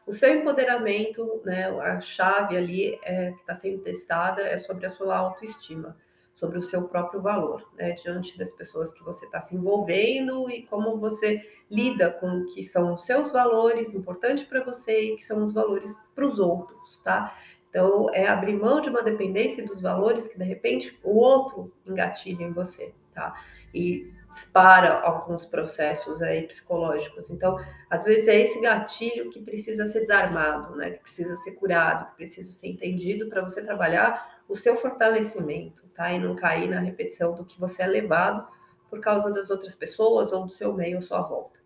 O 0.06 0.12
seu 0.12 0.34
empoderamento, 0.34 1.40
né, 1.44 1.70
a 1.80 2.00
chave 2.00 2.56
ali 2.56 2.98
é, 3.02 3.32
que 3.32 3.40
está 3.40 3.54
sendo 3.54 3.78
testada 3.82 4.42
é 4.42 4.58
sobre 4.58 4.86
a 4.86 4.90
sua 4.90 5.16
autoestima 5.16 5.96
sobre 6.34 6.58
o 6.58 6.62
seu 6.62 6.88
próprio 6.88 7.20
valor, 7.20 7.68
né, 7.76 7.92
diante 7.92 8.38
das 8.38 8.50
pessoas 8.50 8.92
que 8.92 9.04
você 9.04 9.26
está 9.26 9.40
se 9.40 9.54
envolvendo 9.54 10.50
e 10.50 10.62
como 10.66 10.98
você 10.98 11.46
lida 11.70 12.10
com 12.10 12.26
o 12.26 12.46
que 12.46 12.62
são 12.62 12.94
os 12.94 13.04
seus 13.04 13.32
valores 13.32 13.94
importantes 13.94 14.44
para 14.44 14.64
você 14.64 15.12
e 15.12 15.16
que 15.16 15.24
são 15.24 15.44
os 15.44 15.52
valores 15.52 15.96
para 16.14 16.26
os 16.26 16.38
outros, 16.38 16.98
tá? 17.04 17.36
Então, 17.68 18.08
é 18.12 18.26
abrir 18.26 18.54
mão 18.54 18.80
de 18.80 18.90
uma 18.90 19.02
dependência 19.02 19.66
dos 19.66 19.80
valores 19.80 20.28
que 20.28 20.38
de 20.38 20.44
repente 20.44 20.98
o 21.02 21.16
outro 21.16 21.72
engatilha 21.86 22.42
em 22.42 22.52
você, 22.52 22.94
tá? 23.14 23.34
E 23.74 24.10
dispara 24.32 25.00
alguns 25.00 25.44
processos 25.44 26.22
aí 26.22 26.46
psicológicos. 26.46 27.28
Então, 27.28 27.58
às 27.90 28.02
vezes 28.02 28.26
é 28.26 28.40
esse 28.40 28.60
gatilho 28.62 29.30
que 29.30 29.42
precisa 29.42 29.84
ser 29.84 30.00
desarmado, 30.00 30.74
né? 30.74 30.92
Que 30.92 31.00
precisa 31.00 31.36
ser 31.36 31.52
curado, 31.52 32.06
que 32.06 32.16
precisa 32.16 32.50
ser 32.50 32.68
entendido 32.68 33.28
para 33.28 33.42
você 33.42 33.62
trabalhar 33.62 34.40
o 34.48 34.56
seu 34.56 34.74
fortalecimento, 34.74 35.86
tá? 35.94 36.10
E 36.10 36.18
não 36.18 36.34
cair 36.34 36.66
na 36.66 36.80
repetição 36.80 37.34
do 37.34 37.44
que 37.44 37.60
você 37.60 37.82
é 37.82 37.86
levado 37.86 38.48
por 38.88 39.00
causa 39.00 39.30
das 39.30 39.50
outras 39.50 39.74
pessoas 39.74 40.32
ou 40.32 40.46
do 40.46 40.50
seu 40.50 40.72
meio 40.72 40.98
à 40.98 41.02
sua 41.02 41.20
volta. 41.20 41.60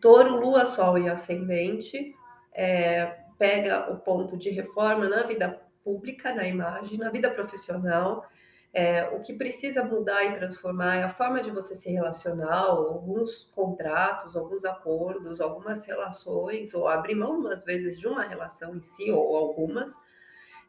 Touro, 0.00 0.40
Lua, 0.40 0.66
Sol 0.66 0.98
e 0.98 1.08
Ascendente 1.08 2.14
é, 2.52 3.16
pega 3.38 3.92
o 3.92 3.96
ponto 3.96 4.36
de 4.36 4.50
reforma 4.50 5.08
na 5.08 5.22
vida 5.22 5.62
pública, 5.84 6.34
na 6.34 6.48
imagem, 6.48 6.98
na 6.98 7.10
vida 7.10 7.30
profissional 7.30 8.26
é, 8.72 9.04
o 9.08 9.20
que 9.20 9.32
precisa 9.32 9.82
mudar 9.82 10.24
e 10.24 10.36
transformar 10.36 10.96
é 10.96 11.02
a 11.02 11.08
forma 11.08 11.40
de 11.40 11.50
você 11.50 11.74
se 11.74 11.90
relacionar, 11.90 12.66
alguns 12.66 13.50
contratos, 13.54 14.36
alguns 14.36 14.64
acordos, 14.64 15.40
algumas 15.40 15.84
relações, 15.86 16.74
ou 16.74 16.86
abrir 16.86 17.14
mão, 17.14 17.46
às 17.48 17.64
vezes, 17.64 17.98
de 17.98 18.06
uma 18.06 18.22
relação 18.22 18.76
em 18.76 18.82
si, 18.82 19.10
ou 19.10 19.36
algumas. 19.36 19.94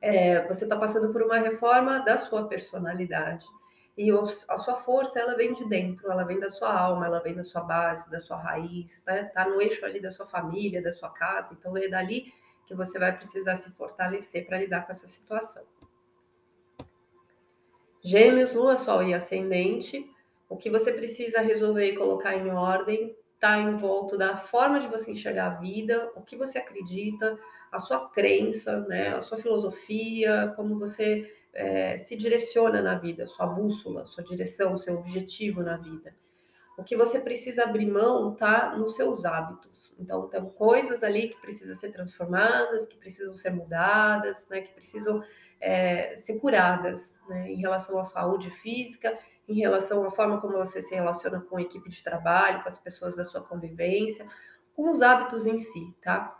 É, 0.02 0.48
você 0.48 0.64
está 0.64 0.78
passando 0.78 1.12
por 1.12 1.22
uma 1.22 1.38
reforma 1.38 2.00
da 2.00 2.18
sua 2.18 2.48
personalidade. 2.48 3.46
E 3.98 4.12
a 4.12 4.58
sua 4.58 4.76
força, 4.76 5.20
ela 5.20 5.36
vem 5.36 5.54
de 5.54 5.68
dentro, 5.68 6.12
ela 6.12 6.24
vem 6.24 6.40
da 6.40 6.52
sua 6.52 6.72
alma, 6.72 7.08
ela 7.08 7.20
vem 7.20 7.34
da 7.34 7.44
sua 7.44 7.62
base, 7.62 8.10
da 8.12 8.22
sua 8.22 8.38
raiz, 8.38 9.04
né? 9.08 9.24
Tá 9.34 9.50
no 9.50 9.60
eixo 9.60 9.84
ali 9.84 10.00
da 10.00 10.12
sua 10.12 10.28
família, 10.28 10.84
da 10.84 10.94
sua 10.94 11.10
casa. 11.10 11.58
Então, 11.60 11.76
é 11.76 11.88
dali 11.88 12.32
que 12.68 12.76
você 12.76 13.00
vai 13.00 13.18
precisar 13.18 13.56
se 13.56 13.72
fortalecer 13.72 14.46
para 14.46 14.60
lidar 14.60 14.86
com 14.86 14.92
essa 14.92 15.08
situação. 15.08 15.64
Gêmeos, 18.08 18.54
Lua, 18.54 18.78
Sol 18.78 19.04
e 19.04 19.14
Ascendente. 19.14 20.10
O 20.48 20.56
que 20.56 20.70
você 20.70 20.94
precisa 20.94 21.42
resolver 21.42 21.92
e 21.92 21.98
colocar 21.98 22.38
em 22.38 22.50
ordem 22.50 23.14
está 23.34 23.58
em 23.58 23.76
volta 23.76 24.18
da 24.18 24.38
forma 24.38 24.80
de 24.80 24.88
você 24.88 25.12
enxergar 25.12 25.48
a 25.48 25.56
vida, 25.60 26.10
o 26.16 26.22
que 26.22 26.38
você 26.38 26.58
acredita, 26.58 27.38
a 27.70 27.80
sua 27.80 28.10
crença, 28.10 28.80
né, 28.88 29.10
a 29.10 29.20
sua 29.22 29.38
filosofia, 29.38 30.54
como 30.56 30.80
você 30.80 31.30
é, 31.52 31.98
se 31.98 32.16
direciona 32.16 32.82
na 32.82 32.98
vida, 32.98 33.28
sua 33.28 33.46
bússola, 33.46 34.08
sua 34.08 34.24
direção, 34.24 34.78
seu 34.78 34.96
objetivo 34.96 35.62
na 35.62 35.76
vida. 35.76 36.16
O 36.78 36.84
que 36.84 36.96
você 36.96 37.20
precisa 37.20 37.64
abrir 37.64 37.88
mão 37.88 38.34
está 38.34 38.78
nos 38.78 38.96
seus 38.96 39.26
hábitos. 39.26 39.96
Então, 40.00 40.28
tem 40.28 40.48
coisas 40.52 41.04
ali 41.04 41.30
que 41.30 41.42
precisam 41.42 41.74
ser 41.74 41.92
transformadas, 41.92 42.86
que 42.86 42.96
precisam 42.96 43.36
ser 43.36 43.50
mudadas, 43.50 44.48
né, 44.48 44.62
que 44.62 44.72
precisam 44.72 45.24
é, 45.60 46.16
ser 46.18 46.38
curadas 46.38 47.18
né, 47.28 47.52
em 47.52 47.60
relação 47.60 48.00
à 48.00 48.04
saúde 48.04 48.52
física, 48.52 49.18
em 49.50 49.56
relação 49.56 50.06
à 50.06 50.12
forma 50.12 50.40
como 50.40 50.54
você 50.54 50.80
se 50.80 50.94
relaciona 50.94 51.42
com 51.42 51.58
a 51.58 51.62
equipe 51.64 51.90
de 51.90 52.04
trabalho, 52.04 52.62
com 52.62 52.70
as 52.70 52.78
pessoas 52.78 53.16
da 53.16 53.26
sua 53.26 53.42
convivência, 53.42 54.28
com 54.76 54.92
os 54.92 55.02
hábitos 55.02 55.48
em 55.48 55.58
si, 55.58 55.96
tá? 56.04 56.38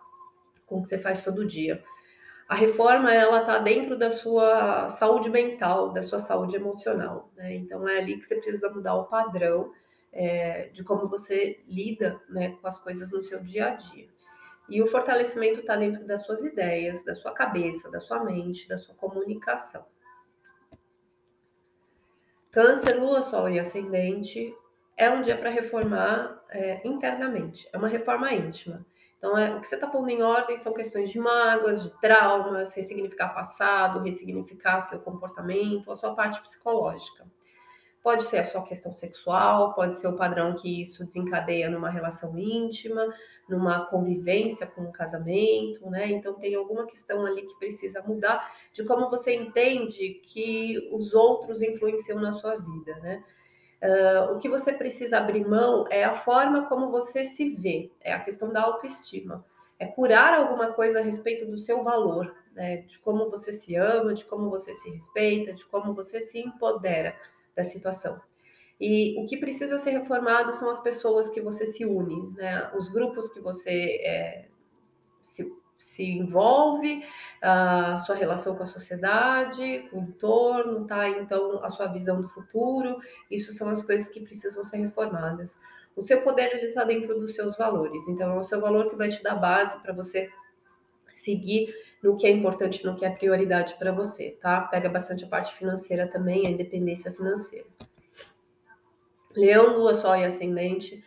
Com 0.68 0.80
o 0.80 0.84
que 0.84 0.90
você 0.90 1.00
faz 1.00 1.24
todo 1.24 1.48
dia. 1.48 1.84
A 2.48 2.54
reforma, 2.54 3.12
ela 3.12 3.44
tá 3.44 3.58
dentro 3.58 3.98
da 3.98 4.12
sua 4.12 4.88
saúde 4.90 5.30
mental, 5.32 5.92
da 5.92 6.04
sua 6.04 6.20
saúde 6.20 6.56
emocional, 6.56 7.32
né? 7.36 7.56
Então, 7.56 7.88
é 7.90 7.98
ali 7.98 8.20
que 8.20 8.26
você 8.26 8.36
precisa 8.36 8.70
mudar 8.70 8.94
o 8.96 9.06
padrão 9.06 9.72
é, 10.12 10.70
de 10.70 10.84
como 10.84 11.08
você 11.08 11.62
lida 11.68 12.20
né, 12.30 12.58
com 12.62 12.68
as 12.68 12.80
coisas 12.80 13.12
no 13.12 13.22
seu 13.22 13.42
dia 13.44 13.68
a 13.68 13.70
dia. 13.72 14.08
E 14.70 14.82
o 14.82 14.88
fortalecimento 14.88 15.62
está 15.62 15.76
dentro 15.76 16.06
das 16.06 16.26
suas 16.26 16.44
ideias, 16.44 17.06
da 17.06 17.16
sua 17.16 17.32
cabeça, 17.32 17.90
da 17.90 18.02
sua 18.02 18.24
mente, 18.24 18.68
da 18.68 18.78
sua 18.78 18.96
comunicação. 18.96 19.86
Câncer, 22.52 23.00
lua, 23.00 23.24
sol 23.24 23.50
e 23.50 23.60
ascendente 23.60 24.54
é 24.98 25.10
um 25.10 25.22
dia 25.22 25.38
para 25.38 25.50
reformar 25.50 26.44
é, 26.50 26.86
internamente, 26.86 27.70
é 27.72 27.78
uma 27.78 27.88
reforma 27.88 28.34
íntima. 28.34 28.86
Então, 29.18 29.38
é, 29.38 29.56
o 29.56 29.62
que 29.62 29.68
você 29.68 29.76
está 29.76 29.88
pondo 29.88 30.10
em 30.10 30.22
ordem 30.22 30.58
são 30.58 30.74
questões 30.74 31.10
de 31.10 31.20
mágoas, 31.20 31.84
de 31.84 32.02
traumas, 32.02 32.74
ressignificar 32.74 33.30
passado, 33.30 34.02
ressignificar 34.02 34.82
seu 34.82 35.00
comportamento, 35.00 35.92
a 35.92 35.96
sua 35.96 36.14
parte 36.14 36.42
psicológica. 36.42 37.26
Pode 38.04 38.24
ser 38.24 38.46
sua 38.46 38.64
questão 38.64 38.94
sexual, 38.94 39.74
pode 39.74 39.98
ser 39.98 40.08
o 40.08 40.16
padrão 40.16 40.56
que 40.56 40.82
isso 40.82 41.06
desencadeia 41.06 41.70
numa 41.70 41.90
relação 41.90 42.38
íntima, 42.38 43.06
numa 43.50 43.86
convivência 43.86 44.66
com 44.68 44.82
um 44.84 44.92
casamento, 44.92 45.90
né? 45.90 46.08
Então 46.10 46.34
tem 46.36 46.56
alguma 46.56 46.86
questão 46.86 47.26
ali 47.26 47.42
que 47.42 47.58
precisa 47.58 48.02
mudar 48.04 48.50
de 48.72 48.84
como 48.86 49.10
você 49.10 49.36
entende 49.36 50.22
que 50.24 50.90
os 50.94 51.14
outros 51.14 51.62
influenciam 51.62 52.20
na 52.20 52.34
sua 52.34 52.58
vida, 52.58 52.96
né? 53.00 53.24
Uh, 53.82 54.34
o 54.34 54.40
que 54.40 54.50
você 54.50 54.74
precisa 54.74 55.20
abrir 55.20 55.46
mão 55.46 55.86
é 55.90 56.04
a 56.04 56.14
forma 56.14 56.68
como 56.68 56.90
você 56.90 57.26
se 57.26 57.50
vê, 57.50 57.92
é 58.02 58.12
a 58.12 58.20
questão 58.20 58.52
da 58.52 58.62
autoestima, 58.62 59.46
é 59.78 59.86
curar 59.86 60.34
alguma 60.34 60.72
coisa 60.74 61.00
a 61.00 61.04
respeito 61.04 61.46
do 61.46 61.58
seu 61.58 61.84
valor, 61.84 62.34
né? 62.54 62.78
De 62.78 62.98
como 63.00 63.30
você 63.30 63.54
se 63.54 63.76
ama, 63.76 64.14
de 64.14 64.26
como 64.26 64.50
você 64.50 64.74
se 64.74 64.90
respeita, 64.90 65.54
de 65.54 65.66
como 65.66 65.94
você 65.94 66.22
se 66.22 66.40
empodera 66.40 67.16
da 67.58 67.64
situação. 67.64 68.22
E 68.80 69.20
o 69.20 69.26
que 69.26 69.38
precisa 69.38 69.80
ser 69.80 69.90
reformado 69.90 70.54
são 70.54 70.70
as 70.70 70.82
pessoas 70.82 71.30
que 71.32 71.42
você 71.42 71.66
se 71.66 71.84
une, 71.84 72.32
né? 72.38 72.72
os 72.78 72.90
grupos 72.90 73.34
que 73.34 73.40
você 73.40 74.00
é, 74.04 74.46
se, 75.24 75.52
se 75.80 76.04
envolve, 76.04 77.04
a 77.42 77.98
sua 78.06 78.16
relação 78.16 78.56
com 78.56 78.64
a 78.64 78.68
sociedade, 78.68 79.88
com 79.90 80.00
o 80.00 80.04
entorno, 80.04 80.86
tá? 80.86 81.10
Então, 81.10 81.64
a 81.64 81.72
sua 81.72 81.88
visão 81.88 82.22
do 82.22 82.28
futuro, 82.28 83.00
isso 83.32 83.52
são 83.52 83.68
as 83.70 83.82
coisas 83.82 84.08
que 84.08 84.22
precisam 84.22 84.64
ser 84.64 84.78
reformadas. 84.78 85.60
O 85.96 86.04
seu 86.06 86.22
poder 86.22 86.54
está 86.64 86.84
dentro 86.84 87.20
dos 87.20 87.34
seus 87.34 87.58
valores, 87.58 88.08
então 88.08 88.36
é 88.36 88.40
o 88.40 88.44
seu 88.44 88.62
valor 88.62 88.90
que 88.90 88.96
vai 88.96 89.10
te 89.10 89.24
dar 89.24 89.36
base 89.36 89.82
para 89.82 89.94
você 89.94 90.30
seguir 91.18 91.74
no 92.02 92.16
que 92.16 92.28
é 92.28 92.30
importante, 92.30 92.86
no 92.86 92.96
que 92.96 93.06
é 93.06 93.10
prioridade 93.10 93.76
para 93.76 93.92
você, 93.92 94.38
tá? 94.42 94.62
Pega 94.62 94.88
bastante 94.90 95.26
a 95.26 95.28
parte 95.28 95.54
financeira 95.54 96.08
também, 96.08 96.46
a 96.46 96.50
independência 96.50 97.12
financeira. 97.12 97.68
Leão, 99.36 99.78
Lua, 99.78 99.94
Sol 99.96 100.16
e 100.16 100.26
Ascendente 100.26 101.04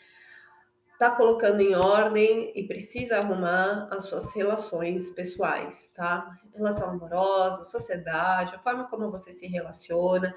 tá 0.98 1.10
colocando 1.10 1.60
em 1.62 1.74
ordem 1.74 2.52
e 2.54 2.66
precisa 2.66 3.16
arrumar 3.18 3.88
as 3.90 4.04
suas 4.04 4.34
relações 4.34 5.10
pessoais, 5.10 5.90
tá? 5.94 6.38
Relação 6.54 6.90
amorosa, 6.90 7.64
sociedade, 7.64 8.54
a 8.54 8.58
forma 8.58 8.84
como 8.88 9.10
você 9.10 9.32
se 9.32 9.46
relaciona, 9.46 10.34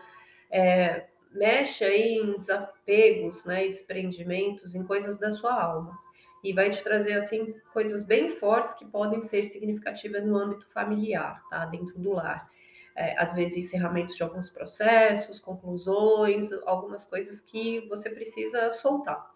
é, 0.49 1.07
mexe 1.31 1.83
aí 1.83 2.17
em 2.17 2.37
desapegos, 2.37 3.43
né, 3.43 3.65
e 3.65 3.71
desprendimentos 3.71 4.73
em 4.73 4.83
coisas 4.83 5.19
da 5.19 5.31
sua 5.31 5.53
alma 5.53 5.99
e 6.43 6.53
vai 6.53 6.69
te 6.69 6.83
trazer 6.83 7.13
assim 7.13 7.55
coisas 7.71 8.03
bem 8.03 8.29
fortes 8.29 8.73
que 8.73 8.85
podem 8.85 9.21
ser 9.21 9.43
significativas 9.43 10.25
no 10.25 10.37
âmbito 10.37 10.67
familiar, 10.73 11.41
tá? 11.49 11.65
Dentro 11.65 11.97
do 11.97 12.11
lar. 12.11 12.49
É, 12.95 13.17
às 13.17 13.33
vezes 13.33 13.57
encerramentos 13.57 14.15
de 14.15 14.21
alguns 14.21 14.49
processos, 14.49 15.39
conclusões, 15.39 16.51
algumas 16.65 17.03
coisas 17.03 17.39
que 17.39 17.87
você 17.87 18.09
precisa 18.09 18.71
soltar. 18.71 19.31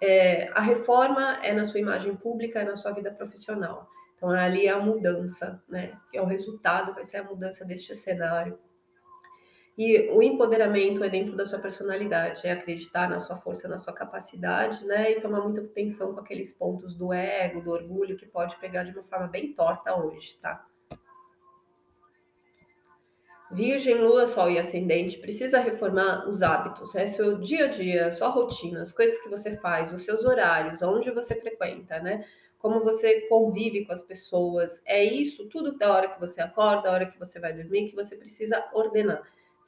É, 0.00 0.50
a 0.52 0.60
reforma 0.60 1.40
é 1.42 1.52
na 1.52 1.64
sua 1.64 1.80
imagem 1.80 2.14
pública, 2.14 2.60
é 2.60 2.64
na 2.64 2.76
sua 2.76 2.92
vida 2.92 3.10
profissional. 3.10 3.88
Então 4.16 4.30
ali 4.30 4.66
é 4.66 4.70
a 4.70 4.78
mudança, 4.78 5.60
né? 5.68 5.98
Que 6.10 6.18
é 6.18 6.22
o 6.22 6.26
resultado, 6.26 6.94
vai 6.94 7.04
ser 7.04 7.18
a 7.18 7.24
mudança 7.24 7.64
deste 7.64 7.96
cenário 7.96 8.58
e 9.84 10.10
o 10.10 10.22
empoderamento 10.22 11.02
é 11.02 11.08
dentro 11.08 11.34
da 11.34 11.44
sua 11.44 11.58
personalidade, 11.58 12.46
é 12.46 12.52
acreditar 12.52 13.10
na 13.10 13.18
sua 13.18 13.34
força, 13.36 13.66
na 13.66 13.78
sua 13.78 13.92
capacidade, 13.92 14.84
né? 14.86 15.10
E 15.10 15.20
tomar 15.20 15.40
muita 15.40 15.62
atenção 15.62 16.14
com 16.14 16.20
aqueles 16.20 16.52
pontos 16.52 16.94
do 16.94 17.12
ego, 17.12 17.60
do 17.60 17.72
orgulho, 17.72 18.16
que 18.16 18.24
pode 18.24 18.54
pegar 18.58 18.84
de 18.84 18.92
uma 18.92 19.02
forma 19.02 19.26
bem 19.26 19.52
torta 19.52 19.92
hoje, 19.96 20.38
tá? 20.40 20.64
Virgem, 23.50 23.96
Lua, 23.96 24.24
Sol 24.24 24.50
e 24.50 24.58
Ascendente 24.58 25.18
precisa 25.18 25.58
reformar 25.58 26.28
os 26.28 26.42
hábitos, 26.42 26.94
é 26.94 27.08
seu 27.08 27.38
dia 27.38 27.64
a 27.64 27.68
dia, 27.68 28.12
sua 28.12 28.28
rotina, 28.28 28.82
as 28.82 28.92
coisas 28.92 29.20
que 29.20 29.28
você 29.28 29.56
faz, 29.56 29.92
os 29.92 30.04
seus 30.04 30.24
horários, 30.24 30.80
onde 30.80 31.10
você 31.10 31.34
frequenta, 31.34 31.98
né? 31.98 32.24
Como 32.56 32.84
você 32.84 33.22
convive 33.22 33.84
com 33.84 33.92
as 33.92 34.02
pessoas. 34.02 34.80
É 34.86 35.04
isso, 35.04 35.48
tudo 35.48 35.76
da 35.76 35.92
hora 35.92 36.08
que 36.08 36.20
você 36.20 36.40
acorda, 36.40 36.82
da 36.82 36.92
hora 36.92 37.06
que 37.06 37.18
você 37.18 37.40
vai 37.40 37.52
dormir, 37.52 37.90
que 37.90 37.96
você 37.96 38.14
precisa 38.14 38.64
ordenar 38.72 39.22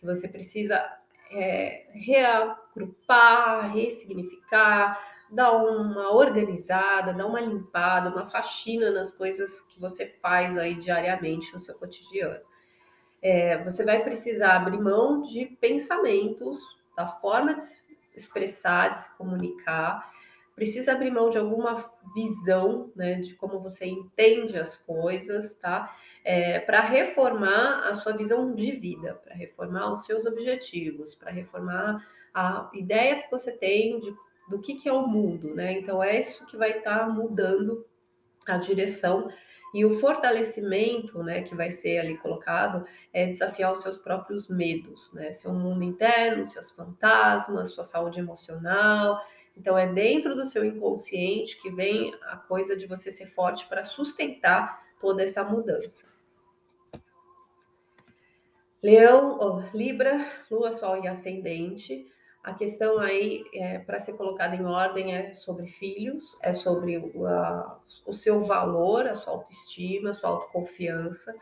você 0.05 0.29
precisa 0.29 0.85
é, 1.31 1.87
reagrupar, 1.93 3.73
ressignificar, 3.73 5.01
dar 5.31 5.53
uma 5.53 6.15
organizada, 6.15 7.13
dar 7.13 7.27
uma 7.27 7.41
limpada, 7.41 8.11
uma 8.11 8.27
faxina 8.27 8.91
nas 8.91 9.13
coisas 9.13 9.61
que 9.63 9.81
você 9.81 10.07
faz 10.07 10.57
aí 10.57 10.75
diariamente 10.77 11.53
no 11.53 11.61
seu 11.61 11.75
cotidiano. 11.75 12.41
É, 13.21 13.63
você 13.65 13.85
vai 13.85 14.03
precisar 14.05 14.57
abrir 14.57 14.79
mão 14.79 15.23
de 15.23 15.47
pensamentos, 15.61 16.61
da 16.97 17.07
forma 17.07 17.55
de 17.55 17.65
se 17.65 17.77
expressar, 18.15 18.91
de 18.91 18.99
se 18.99 19.17
comunicar, 19.17 20.09
precisa 20.55 20.93
abrir 20.93 21.11
mão 21.11 21.31
de 21.31 21.39
alguma 21.39 21.91
visão, 22.15 22.93
né, 22.95 23.17
de 23.17 23.35
como 23.35 23.61
você 23.61 23.87
entende 23.87 24.57
as 24.57 24.77
coisas, 24.79 25.57
tá? 25.57 25.95
É, 26.25 26.61
para 26.61 26.81
reformar 26.81 27.89
a 27.89 27.95
sua 27.95 28.17
visão 28.17 28.55
de 28.55 28.73
vida, 28.73 29.21
para 29.25 29.35
reformar 29.35 29.93
os 29.93 30.07
seus 30.07 30.25
objetivos, 30.25 31.15
para 31.15 31.31
reformar 31.31 32.07
a 32.33 32.71
ideia 32.73 33.23
que 33.23 33.31
você 33.31 33.53
tem 33.53 33.99
de, 34.01 34.15
do 34.49 34.61
que, 34.61 34.75
que 34.75 34.89
é 34.89 34.93
o 34.93 35.07
mundo, 35.07 35.55
né? 35.55 35.73
Então 35.73 36.03
é 36.03 36.21
isso 36.21 36.47
que 36.47 36.57
vai 36.57 36.79
estar 36.79 37.01
tá 37.01 37.09
mudando 37.09 37.85
a 38.47 38.57
direção 38.57 39.29
e 39.75 39.85
o 39.85 39.99
fortalecimento, 39.99 41.21
né, 41.25 41.43
que 41.43 41.53
vai 41.53 41.73
ser 41.73 41.99
ali 41.99 42.17
colocado, 42.19 42.87
é 43.13 43.27
desafiar 43.27 43.73
os 43.73 43.83
seus 43.83 43.99
próprios 43.99 44.49
medos, 44.49 45.13
né? 45.13 45.33
Seu 45.33 45.53
mundo 45.53 45.83
interno, 45.83 46.47
seus 46.47 46.71
fantasmas, 46.71 47.73
sua 47.73 47.83
saúde 47.83 48.21
emocional. 48.21 49.21
Então 49.57 49.79
é 49.79 49.87
dentro 49.87 50.35
do 50.35 50.47
seu 50.47 50.65
inconsciente 50.65 51.61
que 51.61 51.71
vem 51.71 52.15
a 52.23 52.37
coisa 52.37 52.77
de 52.77 52.87
você 52.87 53.11
ser 53.11 53.27
forte 53.27 53.67
para 53.67 53.85
sustentar 53.85 54.83
toda 55.01 55.23
essa 55.23 55.45
mudança. 55.45 56.07
Leão, 58.83 59.39
oh, 59.41 59.77
Libra, 59.77 60.19
Lua, 60.51 60.73
Sol 60.73 61.03
e 61.03 61.09
Ascendente 61.09 62.07
a 62.45 62.53
questão 62.53 62.99
aí, 62.99 63.43
é, 63.55 63.79
para 63.79 63.99
ser 63.99 64.13
colocada 64.19 64.55
em 64.55 64.67
ordem, 64.67 65.17
é 65.17 65.33
sobre 65.33 65.67
filhos, 65.67 66.37
é 66.43 66.53
sobre 66.53 66.99
o, 66.99 67.27
a, 67.27 67.81
o 68.05 68.13
seu 68.13 68.45
valor, 68.45 69.07
a 69.07 69.15
sua 69.15 69.33
autoestima, 69.33 70.11
a 70.11 70.13
sua 70.13 70.29
autoconfiança. 70.29 71.35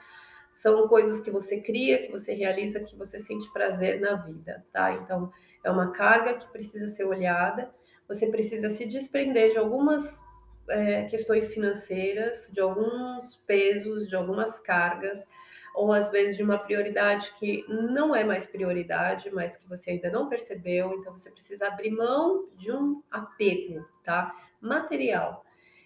São 0.52 0.87
coisas 0.87 1.21
que 1.21 1.28
você 1.28 1.61
cria, 1.61 1.99
que 2.07 2.12
você 2.12 2.35
realiza, 2.35 2.78
que 2.78 2.95
você 2.95 3.19
sente 3.19 3.52
prazer 3.52 4.00
na 4.00 4.14
vida, 4.14 4.64
tá? 4.73 4.92
Então, 4.92 5.33
é 5.64 5.73
uma 5.73 5.90
carga 5.90 6.35
que 6.35 6.47
precisa 6.52 6.87
ser 6.87 7.04
olhada. 7.04 7.75
Você 8.12 8.26
precisa 8.26 8.69
se 8.69 8.85
desprender 8.85 9.52
de 9.52 9.59
algumas 9.59 10.21
é, 10.69 11.04
questões 11.04 11.52
financeiras, 11.52 12.49
de 12.52 12.61
alguns 12.61 13.37
pesos, 13.47 14.09
de 14.09 14.16
algumas 14.16 14.61
cargas 14.61 15.26
ou 15.75 15.92
às 15.92 16.11
vezes 16.11 16.37
de 16.37 16.42
uma 16.42 16.59
prioridade 16.59 17.33
que 17.38 17.64
não 17.69 18.14
é 18.14 18.23
mais 18.25 18.47
prioridade, 18.47 19.31
mas 19.31 19.57
que 19.57 19.69
você 19.69 19.92
ainda 19.92 20.11
não 20.11 20.28
percebeu, 20.28 20.92
então 20.95 21.12
você 21.12 21.31
precisa 21.31 21.66
abrir 21.66 21.90
mão 21.90 22.49
de 22.57 22.71
um 22.71 23.02
apego, 23.11 23.87
tá? 24.04 24.35
Material. 24.61 25.45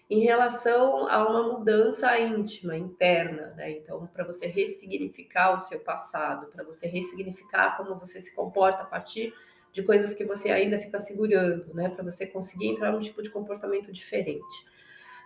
Em 0.09 0.21
relação 0.21 1.07
a 1.07 1.27
uma 1.27 1.43
mudança 1.43 2.17
íntima, 2.19 2.77
interna, 2.77 3.53
né? 3.55 3.71
Então, 3.71 4.07
para 4.07 4.25
você 4.25 4.47
ressignificar 4.47 5.55
o 5.55 5.59
seu 5.59 5.79
passado, 5.79 6.47
para 6.47 6.63
você 6.63 6.87
ressignificar 6.87 7.77
como 7.77 7.95
você 7.95 8.19
se 8.21 8.33
comporta 8.33 8.83
a 8.83 8.85
partir 8.85 9.33
de 9.71 9.83
coisas 9.83 10.13
que 10.13 10.25
você 10.25 10.49
ainda 10.49 10.79
fica 10.79 10.99
segurando, 10.99 11.73
né? 11.73 11.89
Para 11.89 12.03
você 12.03 12.25
conseguir 12.25 12.67
entrar 12.67 12.91
num 12.91 12.99
tipo 12.99 13.21
de 13.21 13.29
comportamento 13.29 13.91
diferente. 13.91 14.65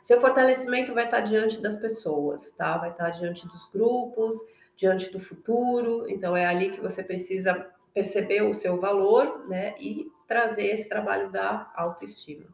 Seu 0.03 0.19
fortalecimento 0.19 0.93
vai 0.93 1.05
estar 1.05 1.21
diante 1.21 1.61
das 1.61 1.77
pessoas, 1.77 2.51
tá? 2.51 2.77
Vai 2.77 2.91
estar 2.91 3.09
diante 3.11 3.47
dos 3.47 3.69
grupos, 3.71 4.35
diante 4.75 5.11
do 5.11 5.19
futuro. 5.19 6.09
Então 6.09 6.35
é 6.35 6.45
ali 6.45 6.71
que 6.71 6.81
você 6.81 7.03
precisa 7.03 7.67
perceber 7.93 8.41
o 8.41 8.53
seu 8.53 8.79
valor, 8.79 9.47
né? 9.47 9.75
E 9.79 10.11
trazer 10.27 10.65
esse 10.67 10.89
trabalho 10.89 11.31
da 11.31 11.71
autoestima. 11.75 12.45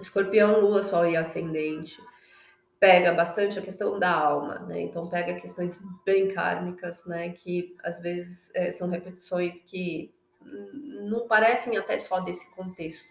Escorpião, 0.00 0.60
Lua, 0.60 0.82
Sol 0.82 1.06
e 1.06 1.16
Ascendente 1.16 2.00
pega 2.82 3.12
bastante 3.12 3.60
a 3.60 3.62
questão 3.62 3.96
da 3.96 4.10
alma, 4.10 4.58
né? 4.66 4.80
Então 4.80 5.08
pega 5.08 5.40
questões 5.40 5.78
bem 6.04 6.34
kármicas, 6.34 7.06
né? 7.06 7.28
Que 7.28 7.76
às 7.80 8.00
vezes 8.00 8.50
é, 8.56 8.72
são 8.72 8.90
repetições 8.90 9.62
que 9.62 10.12
não 11.08 11.28
parecem 11.28 11.76
até 11.76 11.96
só 11.96 12.18
desse 12.18 12.44
contexto, 12.50 13.08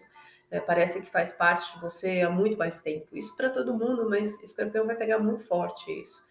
é, 0.50 0.60
parece 0.60 1.00
que 1.00 1.10
faz 1.10 1.32
parte 1.32 1.72
de 1.72 1.80
você 1.80 2.20
há 2.20 2.28
muito 2.28 2.58
mais 2.58 2.82
tempo. 2.82 3.16
Isso 3.16 3.34
para 3.34 3.48
todo 3.48 3.72
mundo, 3.72 4.10
mas 4.10 4.38
escorpião 4.42 4.86
vai 4.86 4.94
pegar 4.94 5.18
muito 5.18 5.42
forte 5.42 5.90
isso. 6.02 6.22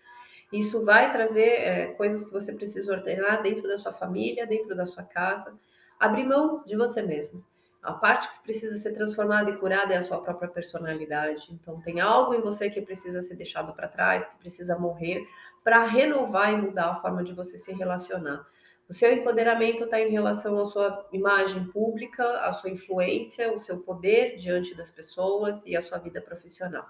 Isso 0.53 0.86
vai 0.86 1.12
trazer 1.12 1.62
é, 1.63 1.88
coisas 1.93 2.24
que 2.24 2.31
você 2.31 2.53
precisa 2.53 2.91
ordenar 2.91 3.41
dentro 3.41 3.67
da 3.67 3.79
sua 3.79 3.91
família, 3.91 4.45
dentro 4.45 4.75
da 4.75 4.86
sua 4.86 5.01
casa. 5.01 5.57
Abrir 6.00 6.25
mão 6.25 6.63
de 6.63 6.77
você 6.77 7.01
mesmo. 7.01 7.43
A 7.81 7.93
parte 7.93 8.29
que 8.29 8.43
precisa 8.43 8.77
ser 8.77 8.93
transformada 8.93 9.50
e 9.50 9.57
curada 9.57 9.93
é 9.93 9.97
a 9.97 10.03
sua 10.03 10.21
própria 10.21 10.47
personalidade. 10.47 11.47
Então, 11.51 11.81
tem 11.81 12.00
algo 12.00 12.35
em 12.35 12.41
você 12.41 12.69
que 12.69 12.81
precisa 12.81 13.23
ser 13.23 13.35
deixado 13.35 13.73
para 13.73 13.88
trás, 13.88 14.25
que 14.27 14.38
precisa 14.38 14.77
morrer, 14.77 15.25
para 15.63 15.83
renovar 15.83 16.53
e 16.53 16.58
mudar 16.58 16.91
a 16.91 16.95
forma 16.95 17.23
de 17.23 17.34
você 17.34 17.58
se 17.58 17.73
relacionar. 17.73 18.45
O 18.88 18.93
seu 18.93 19.12
empoderamento 19.12 19.86
está 19.86 19.99
em 19.99 20.12
relação 20.12 20.60
à 20.60 20.65
sua 20.65 21.08
imagem 21.12 21.65
pública, 21.65 22.41
à 22.41 22.53
sua 22.53 22.69
influência, 22.69 23.51
o 23.53 23.60
seu 23.60 23.79
poder 23.79 24.36
diante 24.36 24.75
das 24.75 24.91
pessoas 24.91 25.65
e 25.65 25.75
à 25.75 25.82
sua 25.82 25.97
vida 25.97 26.21
profissional. 26.21 26.86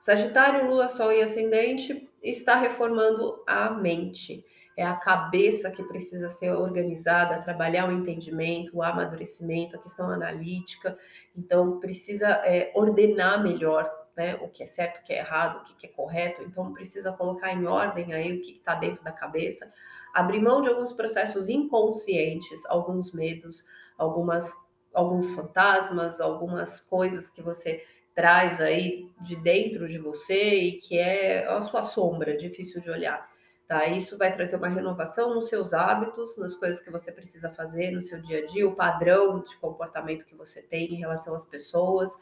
Sagitário, 0.00 0.68
Lua, 0.68 0.88
Sol 0.88 1.12
e 1.12 1.22
Ascendente 1.22 2.08
está 2.22 2.54
reformando 2.54 3.42
a 3.46 3.70
mente. 3.70 4.44
É 4.76 4.84
a 4.84 4.94
cabeça 4.94 5.70
que 5.70 5.82
precisa 5.82 6.28
ser 6.28 6.50
organizada, 6.50 7.42
trabalhar 7.42 7.88
o 7.88 7.92
entendimento, 7.92 8.76
o 8.76 8.82
amadurecimento, 8.82 9.76
a 9.76 9.82
questão 9.82 10.10
analítica. 10.10 10.98
Então, 11.34 11.80
precisa 11.80 12.28
é, 12.44 12.70
ordenar 12.74 13.42
melhor 13.42 13.90
né, 14.16 14.34
o 14.36 14.48
que 14.48 14.62
é 14.62 14.66
certo, 14.66 14.98
o 14.98 15.02
que 15.02 15.12
é 15.12 15.18
errado, 15.18 15.60
o 15.60 15.76
que 15.76 15.86
é 15.86 15.90
correto, 15.90 16.42
então 16.42 16.72
precisa 16.72 17.12
colocar 17.12 17.52
em 17.52 17.66
ordem 17.66 18.14
aí 18.14 18.32
o 18.32 18.40
que 18.40 18.52
está 18.52 18.74
dentro 18.74 19.04
da 19.04 19.12
cabeça, 19.12 19.70
abrir 20.14 20.40
mão 20.40 20.62
de 20.62 20.68
alguns 20.68 20.92
processos 20.92 21.48
inconscientes, 21.50 22.64
alguns 22.66 23.12
medos, 23.12 23.62
algumas, 23.98 24.50
alguns 24.94 25.30
fantasmas, 25.32 26.20
algumas 26.20 26.80
coisas 26.80 27.28
que 27.28 27.42
você 27.42 27.84
traz 28.14 28.58
aí 28.62 29.10
de 29.20 29.36
dentro 29.36 29.86
de 29.86 29.98
você 29.98 30.54
e 30.54 30.72
que 30.78 30.98
é 30.98 31.46
a 31.46 31.60
sua 31.60 31.84
sombra, 31.84 32.34
difícil 32.34 32.80
de 32.80 32.90
olhar. 32.90 33.28
Tá? 33.66 33.86
Isso 33.86 34.16
vai 34.16 34.32
trazer 34.32 34.56
uma 34.56 34.68
renovação 34.68 35.34
nos 35.34 35.48
seus 35.48 35.74
hábitos, 35.74 36.38
nas 36.38 36.54
coisas 36.54 36.80
que 36.80 36.90
você 36.90 37.10
precisa 37.10 37.50
fazer 37.50 37.90
no 37.90 38.02
seu 38.02 38.20
dia 38.20 38.38
a 38.38 38.46
dia, 38.46 38.68
o 38.68 38.76
padrão 38.76 39.40
de 39.40 39.56
comportamento 39.56 40.24
que 40.24 40.36
você 40.36 40.62
tem 40.62 40.94
em 40.94 40.98
relação 40.98 41.34
às 41.34 41.44
pessoas 41.44 42.12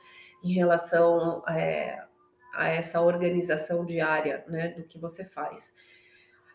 em 0.45 0.53
relação 0.53 1.43
é, 1.49 2.05
a 2.53 2.69
essa 2.69 3.01
organização 3.01 3.85
diária 3.85 4.45
né, 4.47 4.69
do 4.69 4.85
que 4.85 4.99
você 4.99 5.25
faz. 5.25 5.73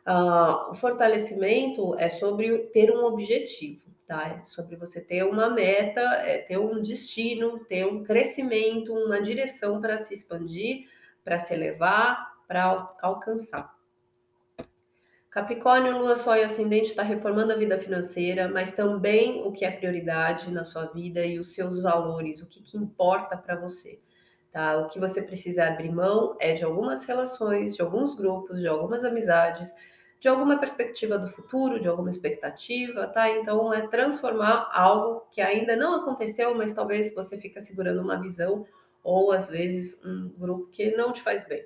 Uh, 0.07 0.71
o 0.71 0.75
fortalecimento 0.75 1.97
é 1.99 2.09
sobre 2.09 2.57
ter 2.67 2.91
um 2.91 3.03
objetivo, 3.03 3.89
tá? 4.07 4.27
É 4.27 4.45
sobre 4.45 4.75
você 4.75 5.01
ter 5.01 5.23
uma 5.23 5.49
meta, 5.49 6.01
é 6.01 6.37
ter 6.39 6.57
um 6.57 6.81
destino, 6.81 7.65
ter 7.65 7.85
um 7.85 8.03
crescimento, 8.03 8.93
uma 8.93 9.21
direção 9.21 9.81
para 9.81 9.97
se 9.97 10.13
expandir, 10.13 10.87
para 11.23 11.37
se 11.37 11.53
elevar, 11.53 12.31
para 12.47 12.95
alcançar. 13.01 13.78
Capricórnio, 15.31 15.99
Lua, 15.99 16.15
Sol 16.15 16.35
e 16.35 16.43
Ascendente 16.43 16.87
está 16.87 17.03
reformando 17.03 17.53
a 17.53 17.55
vida 17.55 17.77
financeira, 17.77 18.49
mas 18.49 18.71
também 18.71 19.43
o 19.45 19.51
que 19.51 19.63
é 19.63 19.69
prioridade 19.69 20.51
na 20.51 20.63
sua 20.63 20.85
vida 20.85 21.23
e 21.23 21.37
os 21.37 21.53
seus 21.53 21.81
valores, 21.81 22.41
o 22.41 22.47
que, 22.47 22.61
que 22.61 22.75
importa 22.75 23.37
para 23.37 23.55
você. 23.55 23.99
Tá? 24.51 24.79
O 24.79 24.87
que 24.87 24.99
você 24.99 25.21
precisa 25.21 25.67
abrir 25.67 25.91
mão 25.91 26.35
é 26.39 26.53
de 26.53 26.63
algumas 26.63 27.05
relações, 27.05 27.75
de 27.75 27.81
alguns 27.83 28.15
grupos, 28.15 28.59
de 28.59 28.67
algumas 28.67 29.03
amizades, 29.03 29.71
de 30.19 30.27
alguma 30.27 30.57
perspectiva 30.57 31.19
do 31.19 31.27
futuro, 31.27 31.79
de 31.79 31.87
alguma 31.87 32.09
expectativa, 32.09 33.07
tá? 33.07 33.29
Então 33.29 33.71
é 33.71 33.87
transformar 33.87 34.69
algo 34.73 35.27
que 35.31 35.39
ainda 35.39 35.75
não 35.75 35.93
aconteceu, 35.93 36.55
mas 36.55 36.73
talvez 36.73 37.13
você 37.13 37.37
fica 37.37 37.61
segurando 37.61 38.01
uma 38.01 38.19
visão 38.19 38.65
ou 39.03 39.31
às 39.31 39.47
vezes 39.47 40.03
um 40.03 40.29
grupo 40.37 40.67
que 40.71 40.91
não 40.91 41.13
te 41.13 41.21
faz 41.21 41.47
bem. 41.47 41.63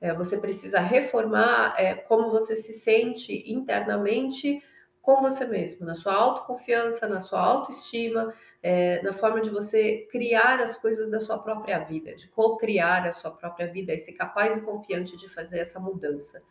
É, 0.00 0.12
você 0.12 0.36
precisa 0.36 0.80
reformar 0.80 1.74
é, 1.78 1.94
como 1.94 2.30
você 2.30 2.56
se 2.56 2.72
sente 2.72 3.50
internamente 3.50 4.62
com 5.00 5.20
você 5.20 5.44
mesmo, 5.46 5.84
na 5.84 5.94
sua 5.94 6.14
autoconfiança, 6.14 7.06
na 7.06 7.20
sua 7.20 7.38
autoestima, 7.38 8.32
é, 8.62 9.02
na 9.02 9.12
forma 9.12 9.42
de 9.42 9.50
você 9.50 10.08
criar 10.10 10.60
as 10.60 10.78
coisas 10.78 11.10
da 11.10 11.20
sua 11.20 11.38
própria 11.38 11.78
vida, 11.80 12.14
de 12.14 12.26
co-criar 12.28 13.06
a 13.06 13.12
sua 13.12 13.30
própria 13.30 13.66
vida 13.66 13.92
e 13.92 13.98
ser 13.98 14.12
capaz 14.12 14.56
e 14.56 14.62
confiante 14.62 15.14
de 15.18 15.28
fazer 15.28 15.58
essa 15.58 15.78
mudança. 15.78 16.42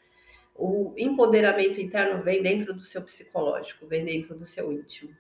O 0.56 0.94
empoderamento 0.96 1.82
interno 1.82 2.22
vem 2.22 2.44
dentro 2.44 2.76
do 2.76 2.84
seu 2.84 3.02
psicológico, 3.02 3.88
vem 3.88 4.06
dentro 4.06 4.36
do 4.36 4.46
seu 4.46 4.72
íntimo. 4.72 5.16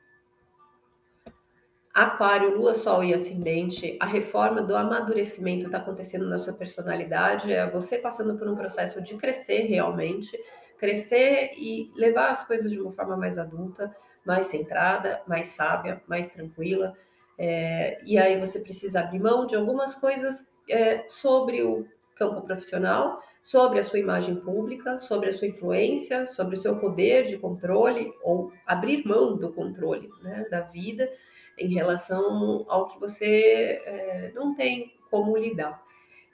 Aquário, 1.93 2.57
Lua, 2.57 2.73
Sol 2.73 3.03
e 3.03 3.13
Ascendente, 3.13 3.95
a 3.99 4.07
reforma 4.07 4.63
do 4.63 4.75
amadurecimento 4.75 5.67
está 5.67 5.77
acontecendo 5.77 6.27
na 6.27 6.39
sua 6.39 6.51
personalidade, 6.51 7.53
é 7.53 7.69
você 7.69 7.99
passando 7.99 8.35
por 8.35 8.47
um 8.47 8.55
processo 8.55 8.99
de 8.99 9.15
crescer 9.15 9.67
realmente, 9.67 10.35
crescer 10.79 11.51
e 11.55 11.91
levar 11.95 12.31
as 12.31 12.47
coisas 12.47 12.71
de 12.71 12.81
uma 12.81 12.91
forma 12.91 13.15
mais 13.15 13.37
adulta, 13.37 13.95
mais 14.25 14.47
centrada, 14.47 15.21
mais 15.27 15.49
sábia, 15.49 16.01
mais 16.07 16.31
tranquila. 16.31 16.95
É, 17.37 18.01
e 18.03 18.17
aí 18.17 18.39
você 18.39 18.59
precisa 18.59 19.01
abrir 19.01 19.19
mão 19.19 19.45
de 19.45 19.55
algumas 19.55 19.93
coisas 19.93 20.47
é, 20.67 21.05
sobre 21.09 21.61
o 21.61 21.85
campo 22.15 22.41
profissional, 22.41 23.21
sobre 23.43 23.79
a 23.79 23.83
sua 23.83 23.99
imagem 23.99 24.37
pública, 24.37 24.99
sobre 24.99 25.29
a 25.29 25.33
sua 25.33 25.47
influência, 25.47 26.27
sobre 26.29 26.55
o 26.55 26.59
seu 26.59 26.75
poder 26.79 27.25
de 27.25 27.37
controle 27.37 28.11
ou 28.23 28.51
abrir 28.65 29.05
mão 29.05 29.37
do 29.37 29.53
controle 29.53 30.09
né, 30.23 30.47
da 30.49 30.61
vida 30.61 31.07
em 31.57 31.73
relação 31.73 32.65
ao 32.67 32.87
que 32.87 32.99
você 32.99 33.81
é, 33.85 34.31
não 34.33 34.55
tem 34.55 34.93
como 35.09 35.37
lidar. 35.37 35.83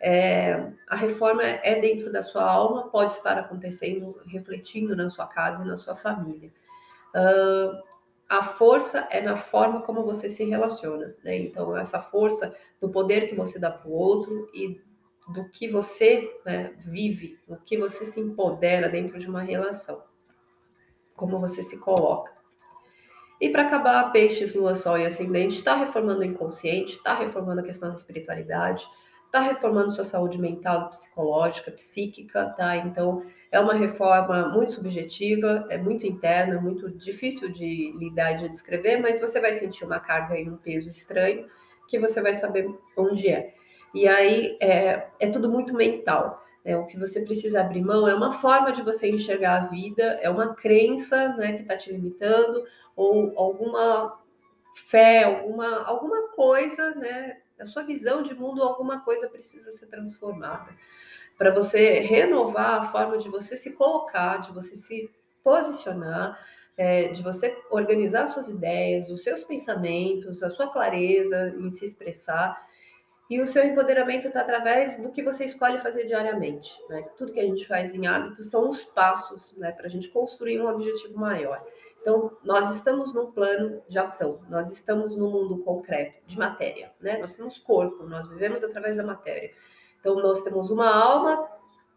É, 0.02 0.72
a 0.88 0.96
reforma 0.96 1.44
é 1.44 1.80
dentro 1.80 2.12
da 2.12 2.24
sua 2.24 2.50
alma, 2.50 2.90
pode 2.90 3.14
estar 3.14 3.38
acontecendo, 3.38 4.22
refletindo 4.26 4.96
na 4.96 5.10
sua 5.10 5.28
casa 5.28 5.64
e 5.64 5.68
na 5.68 5.76
sua 5.76 5.96
família. 5.96 6.52
Uh, 7.10 7.90
a 8.30 8.44
força 8.44 9.08
é 9.10 9.20
na 9.22 9.36
forma 9.36 9.82
como 9.82 10.04
você 10.04 10.30
se 10.30 10.46
relaciona, 10.46 11.16
né? 11.24 11.36
Então, 11.36 11.76
essa 11.76 12.00
força 12.00 12.56
do 12.80 12.88
poder 12.88 13.28
que 13.28 13.36
você 13.36 13.58
dá 13.58 13.72
para 13.72 13.90
o 13.90 13.94
outro 13.94 14.50
e 14.54 14.80
do 15.34 15.50
que 15.50 15.68
você 15.68 16.32
né, 16.46 16.74
vive, 16.78 17.40
do 17.48 17.58
que 17.58 17.78
você 17.78 18.06
se 18.06 18.20
empodera 18.20 18.88
dentro 18.88 19.18
de 19.18 19.28
uma 19.28 19.42
relação, 19.42 20.04
como 21.16 21.40
você 21.40 21.62
se 21.64 21.78
coloca. 21.78 22.39
E 23.40 23.50
para 23.50 23.64
acabar, 23.64 24.12
peixes, 24.12 24.54
lua, 24.54 24.76
sol 24.76 24.98
e 24.98 25.06
ascendente, 25.06 25.60
está 25.60 25.76
reformando 25.76 26.20
o 26.20 26.26
inconsciente, 26.26 26.98
está 26.98 27.16
reformando 27.16 27.62
a 27.62 27.64
questão 27.64 27.90
da 27.90 27.96
espiritualidade, 27.96 28.86
está 29.26 29.40
reformando 29.40 29.92
sua 29.92 30.04
saúde 30.04 30.40
mental, 30.40 30.90
psicológica, 30.90 31.72
psíquica, 31.72 32.54
tá? 32.58 32.76
Então, 32.78 33.24
é 33.52 33.60
uma 33.60 33.76
reforma 33.76 34.50
muito 34.50 34.74
subjetiva, 34.74 35.66
é 35.70 35.78
muito 35.78 36.06
interna, 36.06 36.60
muito 36.60 36.90
difícil 36.90 37.50
de 37.50 37.94
lidar 37.98 38.34
de 38.34 38.50
descrever, 38.50 38.98
mas 38.98 39.22
você 39.22 39.40
vai 39.40 39.54
sentir 39.54 39.86
uma 39.86 40.00
carga 40.00 40.38
e 40.38 40.50
um 40.50 40.58
peso 40.58 40.90
estranho 40.90 41.46
que 41.88 42.00
você 42.00 42.22
vai 42.22 42.34
saber 42.34 42.70
onde 42.98 43.30
é. 43.30 43.54
E 43.94 44.08
aí 44.08 44.58
é, 44.60 45.08
é 45.20 45.30
tudo 45.30 45.50
muito 45.50 45.74
mental. 45.74 46.44
Né? 46.64 46.78
O 46.78 46.86
que 46.86 46.98
você 46.98 47.22
precisa 47.22 47.62
abrir 47.62 47.82
mão 47.82 48.08
é 48.08 48.14
uma 48.14 48.34
forma 48.34 48.72
de 48.72 48.82
você 48.82 49.10
enxergar 49.10 49.56
a 49.56 49.66
vida, 49.68 50.20
é 50.22 50.30
uma 50.30 50.54
crença 50.54 51.30
né, 51.36 51.54
que 51.54 51.62
está 51.62 51.78
te 51.78 51.92
limitando, 51.92 52.66
ou 52.96 53.34
alguma 53.38 54.20
fé, 54.76 55.24
alguma, 55.24 55.84
alguma 55.84 56.30
coisa, 56.30 56.96
né? 56.96 57.38
a 57.60 57.66
sua 57.66 57.84
visão 57.84 58.24
de 58.24 58.34
mundo, 58.34 58.64
alguma 58.64 59.02
coisa 59.02 59.28
precisa 59.28 59.72
ser 59.72 59.88
transformada. 59.88 60.74
Para 61.38 61.54
você 61.54 62.00
renovar 62.00 62.82
a 62.82 62.86
forma 62.88 63.18
de 63.18 63.30
você 63.30 63.56
se 63.58 63.72
colocar, 63.72 64.38
de 64.38 64.52
você 64.52 64.76
se 64.76 65.10
posicionar, 65.44 66.40
é, 66.78 67.10
de 67.10 67.22
você 67.22 67.58
organizar 67.70 68.28
suas 68.28 68.48
ideias, 68.48 69.10
os 69.10 69.24
seus 69.24 69.44
pensamentos, 69.44 70.42
a 70.42 70.50
sua 70.50 70.72
clareza 70.72 71.54
em 71.58 71.70
se 71.70 71.86
expressar. 71.86 72.69
E 73.30 73.40
o 73.40 73.46
seu 73.46 73.64
empoderamento 73.64 74.28
está 74.28 74.42
através 74.42 74.98
do 74.98 75.12
que 75.12 75.22
você 75.22 75.46
escolhe 75.46 75.78
fazer 75.78 76.06
diariamente. 76.06 76.72
Né? 76.90 77.04
Tudo 77.16 77.32
que 77.32 77.40
a 77.40 77.46
gente 77.46 77.68
faz 77.68 77.94
em 77.94 78.08
hábitos 78.08 78.50
são 78.50 78.68
os 78.68 78.84
passos 78.84 79.56
né, 79.58 79.72
para 79.72 79.86
a 79.86 79.90
gente 79.90 80.10
construir 80.10 80.60
um 80.60 80.68
objetivo 80.68 81.20
maior. 81.20 81.64
Então, 82.02 82.36
nós 82.44 82.76
estamos 82.76 83.14
num 83.14 83.32
plano 83.32 83.84
de 83.88 84.00
ação, 84.00 84.40
nós 84.50 84.72
estamos 84.72 85.16
no 85.16 85.30
mundo 85.30 85.60
concreto, 85.60 86.16
de 86.26 86.40
matéria, 86.40 86.92
né? 87.00 87.18
Nós 87.18 87.36
temos 87.36 87.60
corpo, 87.60 88.04
nós 88.06 88.28
vivemos 88.28 88.64
através 88.64 88.96
da 88.96 89.04
matéria. 89.04 89.52
Então, 90.00 90.16
nós 90.16 90.42
temos 90.42 90.70
uma 90.72 90.90
alma 90.90 91.48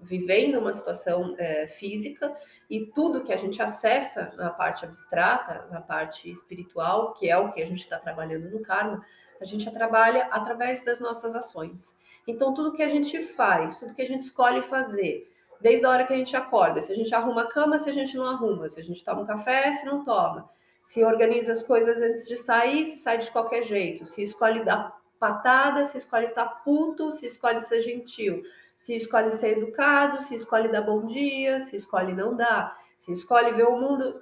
vivendo 0.01 0.59
uma 0.59 0.75
situação 0.75 1.37
é, 1.39 1.69
física 1.69 2.35
e 2.69 2.87
tudo 2.87 3.23
que 3.23 3.33
a 3.33 3.37
gente 3.37 3.63
acessa 3.63 4.33
na 4.37 4.51
parte 4.51 4.85
abstrata, 4.85 5.67
na 5.71 5.81
parte 5.81 6.31
espiritual, 6.31 7.15
que 7.15 7.31
é 7.31 7.39
o 7.39 7.53
que 7.53 7.63
a 7.63 7.67
gente 7.67 7.81
está 7.81 7.99
trabalhando 7.99 8.51
no 8.51 8.61
karma, 8.61 9.05
a 9.43 9.45
gente 9.45 9.71
trabalha 9.71 10.29
através 10.31 10.85
das 10.85 11.01
nossas 11.01 11.35
ações. 11.35 11.97
Então, 12.27 12.55
tudo 12.55 12.73
que 12.73 12.83
a 12.83 12.89
gente 12.89 13.19
faz, 13.21 13.79
tudo 13.79 13.95
que 13.95 14.03
a 14.03 14.07
gente 14.07 14.21
escolhe 14.21 14.63
fazer, 14.63 15.29
desde 15.61 15.85
a 15.85 15.91
hora 15.91 16.07
que 16.07 16.13
a 16.13 16.17
gente 16.17 16.37
acorda. 16.37 16.81
Se 16.81 16.93
a 16.93 16.97
gente 16.97 17.15
arruma 17.15 17.43
a 17.43 17.47
cama, 17.47 17.79
se 17.79 17.91
a 17.91 17.93
gente 17.93 18.17
não 18.17 18.27
arruma. 18.27 18.69
Se 18.69 18.81
a 18.81 18.83
gente 18.83 19.05
toma 19.05 19.23
um 19.23 19.27
café, 19.27 19.73
se 19.73 19.85
não 19.85 20.05
toma. 20.05 20.49
Se 20.85 21.05
organiza 21.05 21.53
as 21.53 21.63
coisas 21.63 22.01
antes 22.01 22.27
de 22.29 22.37
sair, 22.37 22.85
se 22.85 22.99
sai 22.99 23.19
de 23.19 23.31
qualquer 23.31 23.63
jeito. 23.63 24.05
Se 24.07 24.23
escolhe 24.23 24.65
dar 24.65 24.97
patada, 25.19 25.85
se 25.85 25.99
escolhe 25.99 26.27
estar 26.27 26.63
puto, 26.65 27.13
se 27.13 27.27
escolhe 27.27 27.61
ser 27.61 27.81
gentil. 27.81 28.43
Se 28.77 28.95
escolhe 28.97 29.33
ser 29.33 29.59
educado, 29.59 30.21
se 30.23 30.35
escolhe 30.35 30.69
dar 30.69 30.83
bom 30.83 31.07
dia, 31.07 31.61
se 31.61 31.77
escolhe 31.77 32.13
não 32.13 32.37
dar. 32.37 32.77
Se 32.99 33.13
escolhe 33.13 33.53
ver 33.53 33.67
o 33.67 33.79
mundo 33.79 34.21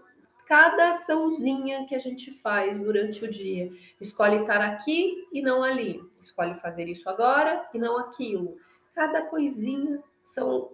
cada 0.50 0.90
açãozinha 0.90 1.86
que 1.86 1.94
a 1.94 2.00
gente 2.00 2.32
faz 2.32 2.80
durante 2.80 3.24
o 3.24 3.30
dia. 3.30 3.70
Escolhe 4.00 4.40
estar 4.40 4.60
aqui 4.60 5.28
e 5.32 5.40
não 5.40 5.62
ali. 5.62 6.02
Escolhe 6.20 6.56
fazer 6.56 6.88
isso 6.88 7.08
agora 7.08 7.68
e 7.72 7.78
não 7.78 7.96
aquilo. 7.96 8.56
Cada 8.92 9.22
coisinha 9.26 10.02
são 10.20 10.72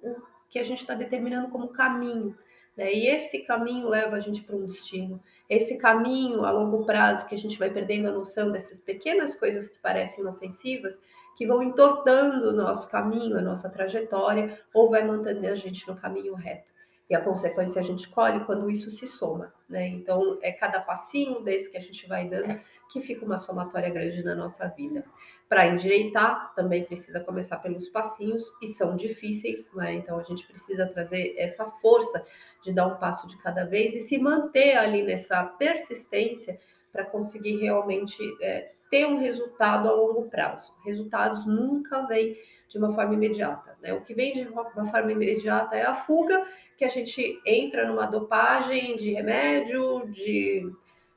que 0.49 0.59
a 0.59 0.63
gente 0.63 0.81
está 0.81 0.95
determinando 0.95 1.51
como 1.51 1.69
caminho. 1.69 2.35
Né? 2.75 2.91
E 2.91 3.07
esse 3.07 3.41
caminho 3.41 3.87
leva 3.87 4.17
a 4.17 4.21
gente 4.21 4.43
para 4.43 4.57
um 4.57 4.65
destino. 4.65 5.23
Esse 5.47 5.77
caminho 5.77 6.47
a 6.47 6.51
longo 6.51 6.87
prazo, 6.87 7.27
que 7.27 7.35
a 7.35 7.39
gente 7.39 7.59
vai 7.59 7.69
perdendo 7.69 8.09
a 8.09 8.13
noção 8.13 8.51
dessas 8.51 8.81
pequenas 8.81 9.35
coisas 9.35 9.69
que 9.69 9.79
parecem 9.79 10.25
inofensivas, 10.25 11.03
que 11.37 11.47
vão 11.47 11.63
entortando 11.63 12.49
o 12.49 12.53
nosso 12.55 12.91
caminho, 12.91 13.37
a 13.37 13.43
nossa 13.43 13.69
trajetória, 13.69 14.59
ou 14.73 14.89
vai 14.89 15.05
mantendo 15.05 15.47
a 15.47 15.55
gente 15.55 15.87
no 15.87 15.97
caminho 15.97 16.33
reto. 16.35 16.76
E 17.09 17.15
a 17.15 17.21
consequência 17.21 17.81
a 17.81 17.85
gente 17.85 18.09
colhe 18.09 18.45
quando 18.45 18.69
isso 18.69 18.91
se 18.91 19.07
soma, 19.07 19.55
né? 19.69 19.87
Então, 19.87 20.39
é 20.43 20.51
cada 20.51 20.81
passinho 20.81 21.41
desse 21.41 21.71
que 21.71 21.77
a 21.77 21.81
gente 21.81 22.09
vai 22.09 22.29
dando 22.29 22.61
que 22.91 23.01
fica 23.01 23.25
uma 23.25 23.39
somatória 23.39 23.91
grande 23.91 24.23
na 24.25 24.35
nossa 24.35 24.67
vida. 24.69 25.05
Para 25.49 25.67
endireitar, 25.67 26.53
também 26.55 26.85
precisa 26.85 27.21
começar 27.21 27.59
pelos 27.59 27.89
passinhos 27.89 28.43
e 28.61 28.67
são 28.69 28.97
difíceis, 28.97 29.73
né? 29.75 29.95
Então, 29.95 30.19
a 30.19 30.23
gente 30.23 30.47
precisa 30.47 30.87
trazer 30.87 31.35
essa 31.39 31.65
força 31.65 32.25
de 32.63 32.73
dar 32.73 32.87
um 32.89 32.97
passo 32.97 33.29
de 33.29 33.39
cada 33.39 33.65
vez 33.65 33.95
e 33.95 34.01
se 34.01 34.19
manter 34.19 34.77
ali 34.77 35.03
nessa 35.03 35.45
persistência 35.45 36.59
para 36.93 37.05
conseguir 37.05 37.57
realmente 37.59 38.21
é, 38.41 38.73
ter 38.91 39.07
um 39.07 39.19
resultado 39.19 39.89
a 39.89 39.93
longo 39.93 40.29
prazo. 40.31 40.75
Resultados 40.85 41.47
nunca 41.47 42.07
vêm 42.07 42.37
de 42.69 42.79
uma 42.79 42.93
forma 42.93 43.15
imediata, 43.15 43.77
né? 43.81 43.93
O 43.95 44.03
que 44.03 44.15
vem 44.15 44.33
de 44.35 44.49
uma 44.49 44.87
forma 44.87 45.13
imediata 45.13 45.77
é 45.77 45.83
a 45.83 45.95
fuga 45.95 46.47
que 46.77 46.85
a 46.85 46.89
gente 46.89 47.41
entra 47.47 47.87
numa 47.87 48.07
dopagem 48.07 48.97
de 48.97 49.13
remédio, 49.13 50.07
de 50.11 50.71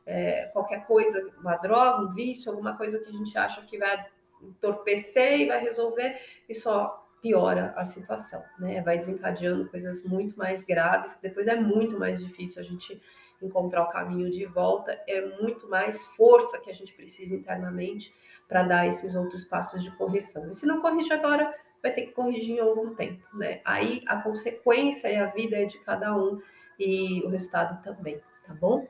é, 0.06 0.50
qualquer 0.54 0.86
coisa, 0.86 1.32
uma 1.40 1.58
droga, 1.58 2.04
um 2.04 2.14
vício, 2.14 2.52
alguma 2.52 2.76
coisa 2.76 3.00
que 3.00 3.10
a 3.10 3.12
gente 3.12 3.38
acha 3.38 3.62
que 3.64 3.78
vai 3.78 4.06
entorpecer 4.42 5.42
e 5.42 5.48
vai 5.48 5.60
resolver 5.60 6.20
e 6.48 6.56
só 6.56 7.06
piora 7.22 7.74
a 7.76 7.84
situação, 7.84 8.42
né? 8.58 8.82
Vai 8.82 8.98
desencadeando 8.98 9.70
coisas 9.70 10.04
muito 10.04 10.38
mais 10.38 10.64
graves, 10.64 11.14
que 11.16 11.22
depois 11.22 11.48
é 11.48 11.56
muito 11.56 12.00
mais 12.00 12.24
difícil 12.24 12.62
a 12.62 12.64
gente 12.64 13.02
encontrar 13.42 13.84
o 13.84 13.90
caminho 13.90 14.30
de 14.30 14.46
volta, 14.46 15.00
é 15.08 15.22
muito 15.42 15.68
mais 15.70 16.06
força 16.08 16.60
que 16.60 16.70
a 16.70 16.74
gente 16.74 16.94
precisa 16.94 17.36
internamente 17.36 18.14
para 18.48 18.64
dar 18.64 18.88
esses 18.88 19.16
outros 19.16 19.46
passos 19.46 19.84
de 19.84 19.92
correção. 19.92 20.50
E 20.50 20.56
se 20.56 20.66
não 20.66 20.82
corrige 20.82 21.14
agora, 21.14 21.54
vai 21.82 21.92
ter 21.92 22.04
que 22.04 22.12
corrigir 22.12 22.58
em 22.58 22.60
algum 22.60 22.94
tempo, 22.96 23.24
né? 23.34 23.62
Aí 23.64 24.04
a 24.08 24.22
consequência 24.22 25.08
e 25.08 25.18
a 25.18 25.28
vida 25.28 25.58
é 25.58 25.66
de 25.66 25.80
cada 25.80 26.16
um 26.16 26.42
e 26.80 27.22
o 27.24 27.30
resultado 27.30 27.82
também, 27.84 28.20
tá 28.46 28.54
bom? 28.54 28.88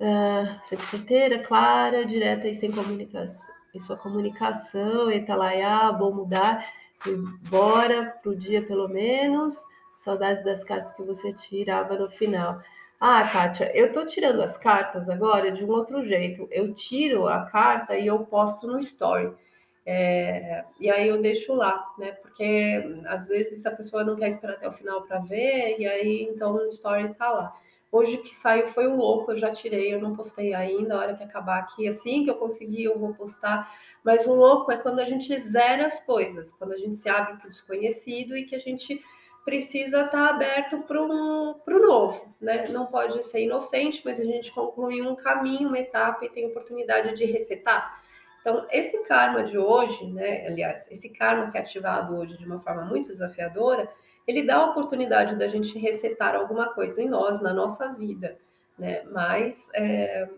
Uh, 0.00 0.64
sempre 0.64 0.86
certeira, 0.86 1.40
clara, 1.40 2.06
direta 2.06 2.46
e 2.46 2.54
sem 2.54 2.70
comunicação. 2.70 3.48
E 3.74 3.80
sua 3.80 3.96
comunicação, 3.96 5.10
etalaiá, 5.10 5.90
bom 5.92 6.12
mudar, 6.12 6.64
e 7.06 7.14
bora 7.48 8.16
pro 8.22 8.36
dia 8.36 8.62
pelo 8.62 8.88
menos. 8.88 9.56
Saudades 9.98 10.44
das 10.44 10.64
cartas 10.64 10.92
que 10.92 11.02
você 11.02 11.32
tirava 11.32 11.96
no 11.98 12.08
final. 12.10 12.60
Ah, 13.00 13.22
Kátia, 13.32 13.70
eu 13.76 13.92
tô 13.92 14.04
tirando 14.04 14.42
as 14.42 14.58
cartas 14.58 15.08
agora 15.08 15.52
de 15.52 15.64
um 15.64 15.70
outro 15.70 16.02
jeito. 16.02 16.48
Eu 16.50 16.74
tiro 16.74 17.28
a 17.28 17.44
carta 17.46 17.96
e 17.96 18.06
eu 18.08 18.18
posto 18.26 18.66
no 18.66 18.78
story. 18.80 19.32
É, 19.86 20.64
e 20.80 20.90
aí 20.90 21.08
eu 21.08 21.22
deixo 21.22 21.54
lá, 21.54 21.86
né? 21.96 22.12
Porque 22.12 23.02
às 23.06 23.28
vezes 23.28 23.64
a 23.64 23.70
pessoa 23.70 24.02
não 24.04 24.16
quer 24.16 24.28
esperar 24.28 24.54
até 24.54 24.68
o 24.68 24.72
final 24.72 25.02
para 25.02 25.20
ver, 25.20 25.78
e 25.78 25.86
aí 25.86 26.24
então 26.24 26.56
o 26.56 26.68
story 26.70 27.14
tá 27.14 27.30
lá. 27.30 27.56
Hoje 27.90 28.18
que 28.18 28.34
saiu 28.36 28.68
foi 28.68 28.86
o 28.86 28.96
louco, 28.96 29.32
eu 29.32 29.36
já 29.38 29.50
tirei, 29.50 29.94
eu 29.94 30.00
não 30.00 30.14
postei 30.14 30.52
ainda, 30.52 30.94
a 30.94 30.98
hora 30.98 31.16
que 31.16 31.24
acabar 31.24 31.60
aqui, 31.60 31.88
assim 31.88 32.24
que 32.24 32.30
eu 32.30 32.34
conseguir, 32.34 32.84
eu 32.84 32.98
vou 32.98 33.14
postar. 33.14 33.72
Mas 34.04 34.26
o 34.26 34.34
louco 34.34 34.70
é 34.72 34.76
quando 34.76 34.98
a 34.98 35.04
gente 35.04 35.38
zera 35.38 35.86
as 35.86 36.04
coisas, 36.04 36.52
quando 36.52 36.72
a 36.72 36.76
gente 36.76 36.96
se 36.96 37.08
abre 37.08 37.36
para 37.36 37.46
o 37.46 37.50
desconhecido 37.50 38.36
e 38.36 38.44
que 38.44 38.56
a 38.56 38.58
gente 38.58 39.02
precisa 39.48 40.02
estar 40.02 40.10
tá 40.10 40.28
aberto 40.28 40.82
para 40.82 41.02
o 41.02 41.56
novo, 41.66 42.34
né? 42.38 42.68
Não 42.68 42.84
pode 42.84 43.22
ser 43.22 43.44
inocente, 43.44 44.02
mas 44.04 44.20
a 44.20 44.24
gente 44.24 44.52
conclui 44.52 45.00
um 45.00 45.16
caminho, 45.16 45.68
uma 45.68 45.78
etapa 45.78 46.22
e 46.26 46.28
tem 46.28 46.44
oportunidade 46.44 47.14
de 47.14 47.24
resetar. 47.24 47.98
Então, 48.42 48.66
esse 48.70 49.02
karma 49.04 49.44
de 49.44 49.56
hoje, 49.56 50.06
né? 50.12 50.46
Aliás, 50.46 50.86
esse 50.90 51.08
karma 51.08 51.50
que 51.50 51.56
é 51.56 51.62
ativado 51.62 52.14
hoje 52.14 52.36
de 52.36 52.44
uma 52.44 52.60
forma 52.60 52.84
muito 52.84 53.08
desafiadora, 53.08 53.90
ele 54.26 54.42
dá 54.42 54.56
a 54.56 54.66
oportunidade 54.66 55.34
da 55.34 55.46
gente 55.46 55.78
resetar 55.78 56.36
alguma 56.36 56.74
coisa 56.74 57.00
em 57.00 57.08
nós, 57.08 57.40
na 57.40 57.54
nossa 57.54 57.88
vida, 57.94 58.36
né? 58.78 59.02
Mas 59.04 59.70
é, 59.74 60.28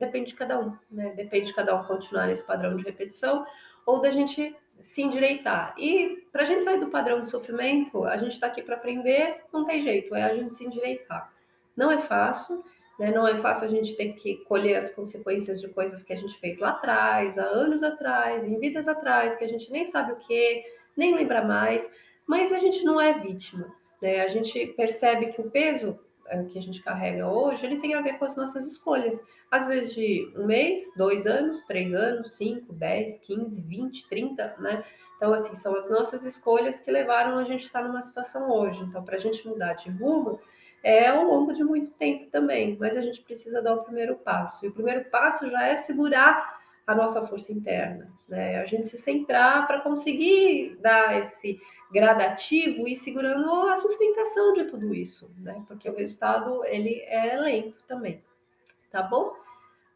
depende 0.00 0.30
de 0.30 0.34
cada 0.34 0.58
um, 0.58 0.76
né? 0.90 1.12
Depende 1.14 1.46
de 1.46 1.54
cada 1.54 1.76
um 1.76 1.84
continuar 1.84 2.26
nesse 2.26 2.44
padrão 2.44 2.74
de 2.74 2.82
repetição 2.82 3.46
ou 3.86 4.00
da 4.00 4.10
gente 4.10 4.52
se 4.80 5.02
endireitar. 5.02 5.74
E 5.78 6.26
para 6.32 6.42
a 6.42 6.44
gente 6.44 6.62
sair 6.62 6.80
do 6.80 6.88
padrão 6.88 7.20
de 7.20 7.30
sofrimento, 7.30 8.04
a 8.04 8.16
gente 8.16 8.32
está 8.32 8.46
aqui 8.46 8.62
para 8.62 8.76
aprender, 8.76 9.42
não 9.52 9.64
tem 9.64 9.82
jeito, 9.82 10.14
é 10.14 10.22
a 10.22 10.34
gente 10.34 10.54
se 10.54 10.64
endireitar. 10.64 11.32
Não 11.76 11.90
é 11.90 11.98
fácil, 11.98 12.64
né? 12.98 13.10
não 13.10 13.26
é 13.26 13.36
fácil 13.36 13.66
a 13.66 13.70
gente 13.70 13.96
ter 13.96 14.12
que 14.14 14.36
colher 14.44 14.76
as 14.76 14.90
consequências 14.90 15.60
de 15.60 15.68
coisas 15.68 16.02
que 16.02 16.12
a 16.12 16.16
gente 16.16 16.38
fez 16.38 16.58
lá 16.58 16.70
atrás, 16.70 17.38
há 17.38 17.44
anos 17.44 17.82
atrás, 17.82 18.44
em 18.44 18.58
vidas 18.58 18.88
atrás, 18.88 19.36
que 19.36 19.44
a 19.44 19.48
gente 19.48 19.70
nem 19.70 19.86
sabe 19.86 20.12
o 20.12 20.16
que, 20.16 20.64
nem 20.96 21.14
lembra 21.14 21.42
mais, 21.44 21.88
mas 22.26 22.52
a 22.52 22.58
gente 22.58 22.84
não 22.84 23.00
é 23.00 23.18
vítima. 23.18 23.74
Né? 24.00 24.20
A 24.20 24.28
gente 24.28 24.66
percebe 24.68 25.26
que 25.26 25.40
o 25.40 25.50
peso 25.50 25.98
que 26.50 26.58
a 26.58 26.62
gente 26.62 26.82
carrega 26.82 27.28
hoje, 27.28 27.66
ele 27.66 27.80
tem 27.80 27.94
a 27.94 28.00
ver 28.00 28.18
com 28.18 28.24
as 28.24 28.36
nossas 28.36 28.66
escolhas. 28.66 29.20
Às 29.50 29.66
vezes 29.66 29.94
de 29.94 30.32
um 30.36 30.46
mês, 30.46 30.90
dois 30.96 31.26
anos, 31.26 31.62
três 31.64 31.92
anos, 31.92 32.36
cinco, 32.36 32.72
dez, 32.72 33.18
quinze, 33.18 33.60
vinte, 33.60 34.08
trinta, 34.08 34.54
né? 34.58 34.82
Então, 35.16 35.32
assim, 35.32 35.54
são 35.54 35.74
as 35.76 35.88
nossas 35.90 36.24
escolhas 36.24 36.80
que 36.80 36.90
levaram 36.90 37.38
a 37.38 37.44
gente 37.44 37.64
estar 37.64 37.82
numa 37.82 38.02
situação 38.02 38.50
hoje. 38.50 38.82
Então, 38.82 39.04
para 39.04 39.16
a 39.16 39.20
gente 39.20 39.46
mudar 39.46 39.74
de 39.74 39.90
rumo, 39.90 40.40
é 40.82 41.08
ao 41.08 41.24
longo 41.24 41.52
de 41.52 41.62
muito 41.62 41.92
tempo 41.92 42.26
também, 42.26 42.76
mas 42.80 42.96
a 42.96 43.02
gente 43.02 43.22
precisa 43.22 43.62
dar 43.62 43.74
o 43.74 43.84
primeiro 43.84 44.16
passo. 44.16 44.64
E 44.64 44.68
o 44.68 44.72
primeiro 44.72 45.04
passo 45.10 45.48
já 45.48 45.64
é 45.64 45.76
segurar 45.76 46.60
a 46.84 46.94
nossa 46.94 47.24
força 47.24 47.52
interna, 47.52 48.10
né? 48.28 48.60
A 48.60 48.64
gente 48.64 48.88
se 48.88 48.98
centrar 48.98 49.66
para 49.66 49.80
conseguir 49.80 50.76
dar 50.80 51.20
esse 51.20 51.60
gradativo 51.92 52.88
e 52.88 52.96
segurando 52.96 53.68
a 53.68 53.76
sustentação 53.76 54.54
de 54.54 54.64
tudo 54.64 54.94
isso, 54.94 55.30
né? 55.38 55.62
Porque 55.68 55.88
o 55.88 55.94
resultado 55.94 56.64
ele 56.64 57.02
é 57.02 57.36
lento 57.36 57.78
também, 57.86 58.24
tá 58.90 59.02
bom? 59.02 59.34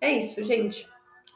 É 0.00 0.12
isso, 0.12 0.42
gente. 0.42 0.86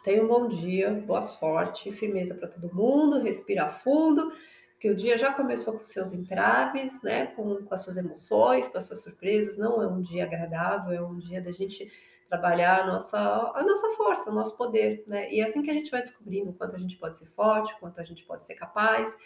Tenha 0.05 0.23
um 0.23 0.29
bom 0.29 0.49
dia, 0.49 0.91
boa 0.91 1.23
sorte, 1.23 1.91
firmeza 1.93 2.35
para 2.35 2.49
todo 2.49 2.75
mundo, 2.75 3.21
respira 3.21 3.69
fundo, 3.69 4.33
que 4.79 4.91
o 4.91 4.95
dia 4.95 5.19
já 5.19 5.33
começou 5.33 5.79
com 5.79 5.85
seus 5.85 6.13
entraves, 6.13 7.03
né? 7.03 7.27
Com, 7.29 7.65
com 7.65 7.75
as 7.75 7.83
suas 7.83 7.97
emoções, 7.97 8.69
com 8.69 8.79
as 8.79 8.85
suas 8.85 9.03
surpresas. 9.03 9.57
Não 9.57 9.83
é 9.83 9.87
um 9.87 10.03
dia 10.03 10.25
agradável, 10.25 10.93
é 10.93 11.03
um 11.03 11.17
dia 11.17 11.41
da 11.41 11.53
gente 11.53 11.91
trabalhar 12.29 12.83
a 12.83 12.87
nossa, 12.87 13.19
a 13.19 13.63
nossa 13.63 13.89
força, 13.97 14.31
o 14.31 14.35
nosso 14.35 14.57
poder, 14.57 15.05
né? 15.07 15.33
E 15.33 15.41
é 15.41 15.45
assim 15.45 15.63
que 15.63 15.71
a 15.71 15.75
gente 15.75 15.91
vai 15.91 16.01
descobrindo 16.03 16.53
quanto 16.53 16.77
a 16.77 16.79
gente 16.79 16.97
pode 16.97 17.19
ser 17.19 17.27
forte, 17.27 17.75
quanto 17.81 18.01
a 18.01 18.05
gente 18.05 18.25
pode 18.25 18.47
ser 18.47 18.55
capaz, 18.55 19.17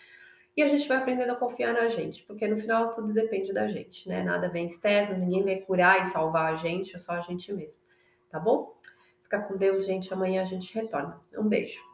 e 0.57 0.63
a 0.63 0.69
gente 0.69 0.87
vai 0.87 0.99
aprendendo 0.99 1.33
a 1.33 1.37
confiar 1.37 1.73
na 1.73 1.89
gente, 1.89 2.23
porque 2.25 2.47
no 2.47 2.57
final 2.57 2.95
tudo 2.95 3.13
depende 3.13 3.53
da 3.53 3.67
gente, 3.67 4.09
né? 4.09 4.23
Nada 4.23 4.49
vem 4.49 4.67
externo, 4.67 5.19
ninguém 5.19 5.43
vai 5.43 5.57
curar 5.57 6.01
e 6.01 6.05
salvar 6.05 6.53
a 6.53 6.57
gente, 6.57 6.95
é 6.95 6.99
só 6.99 7.13
a 7.13 7.21
gente 7.21 7.53
mesmo, 7.53 7.81
tá 8.31 8.39
bom? 8.39 8.75
Fica 9.25 9.41
com 9.41 9.57
Deus, 9.57 9.85
gente. 9.85 10.13
Amanhã 10.13 10.43
a 10.43 10.45
gente 10.45 10.73
retorna. 10.75 11.21
Um 11.37 11.49
beijo. 11.49 11.94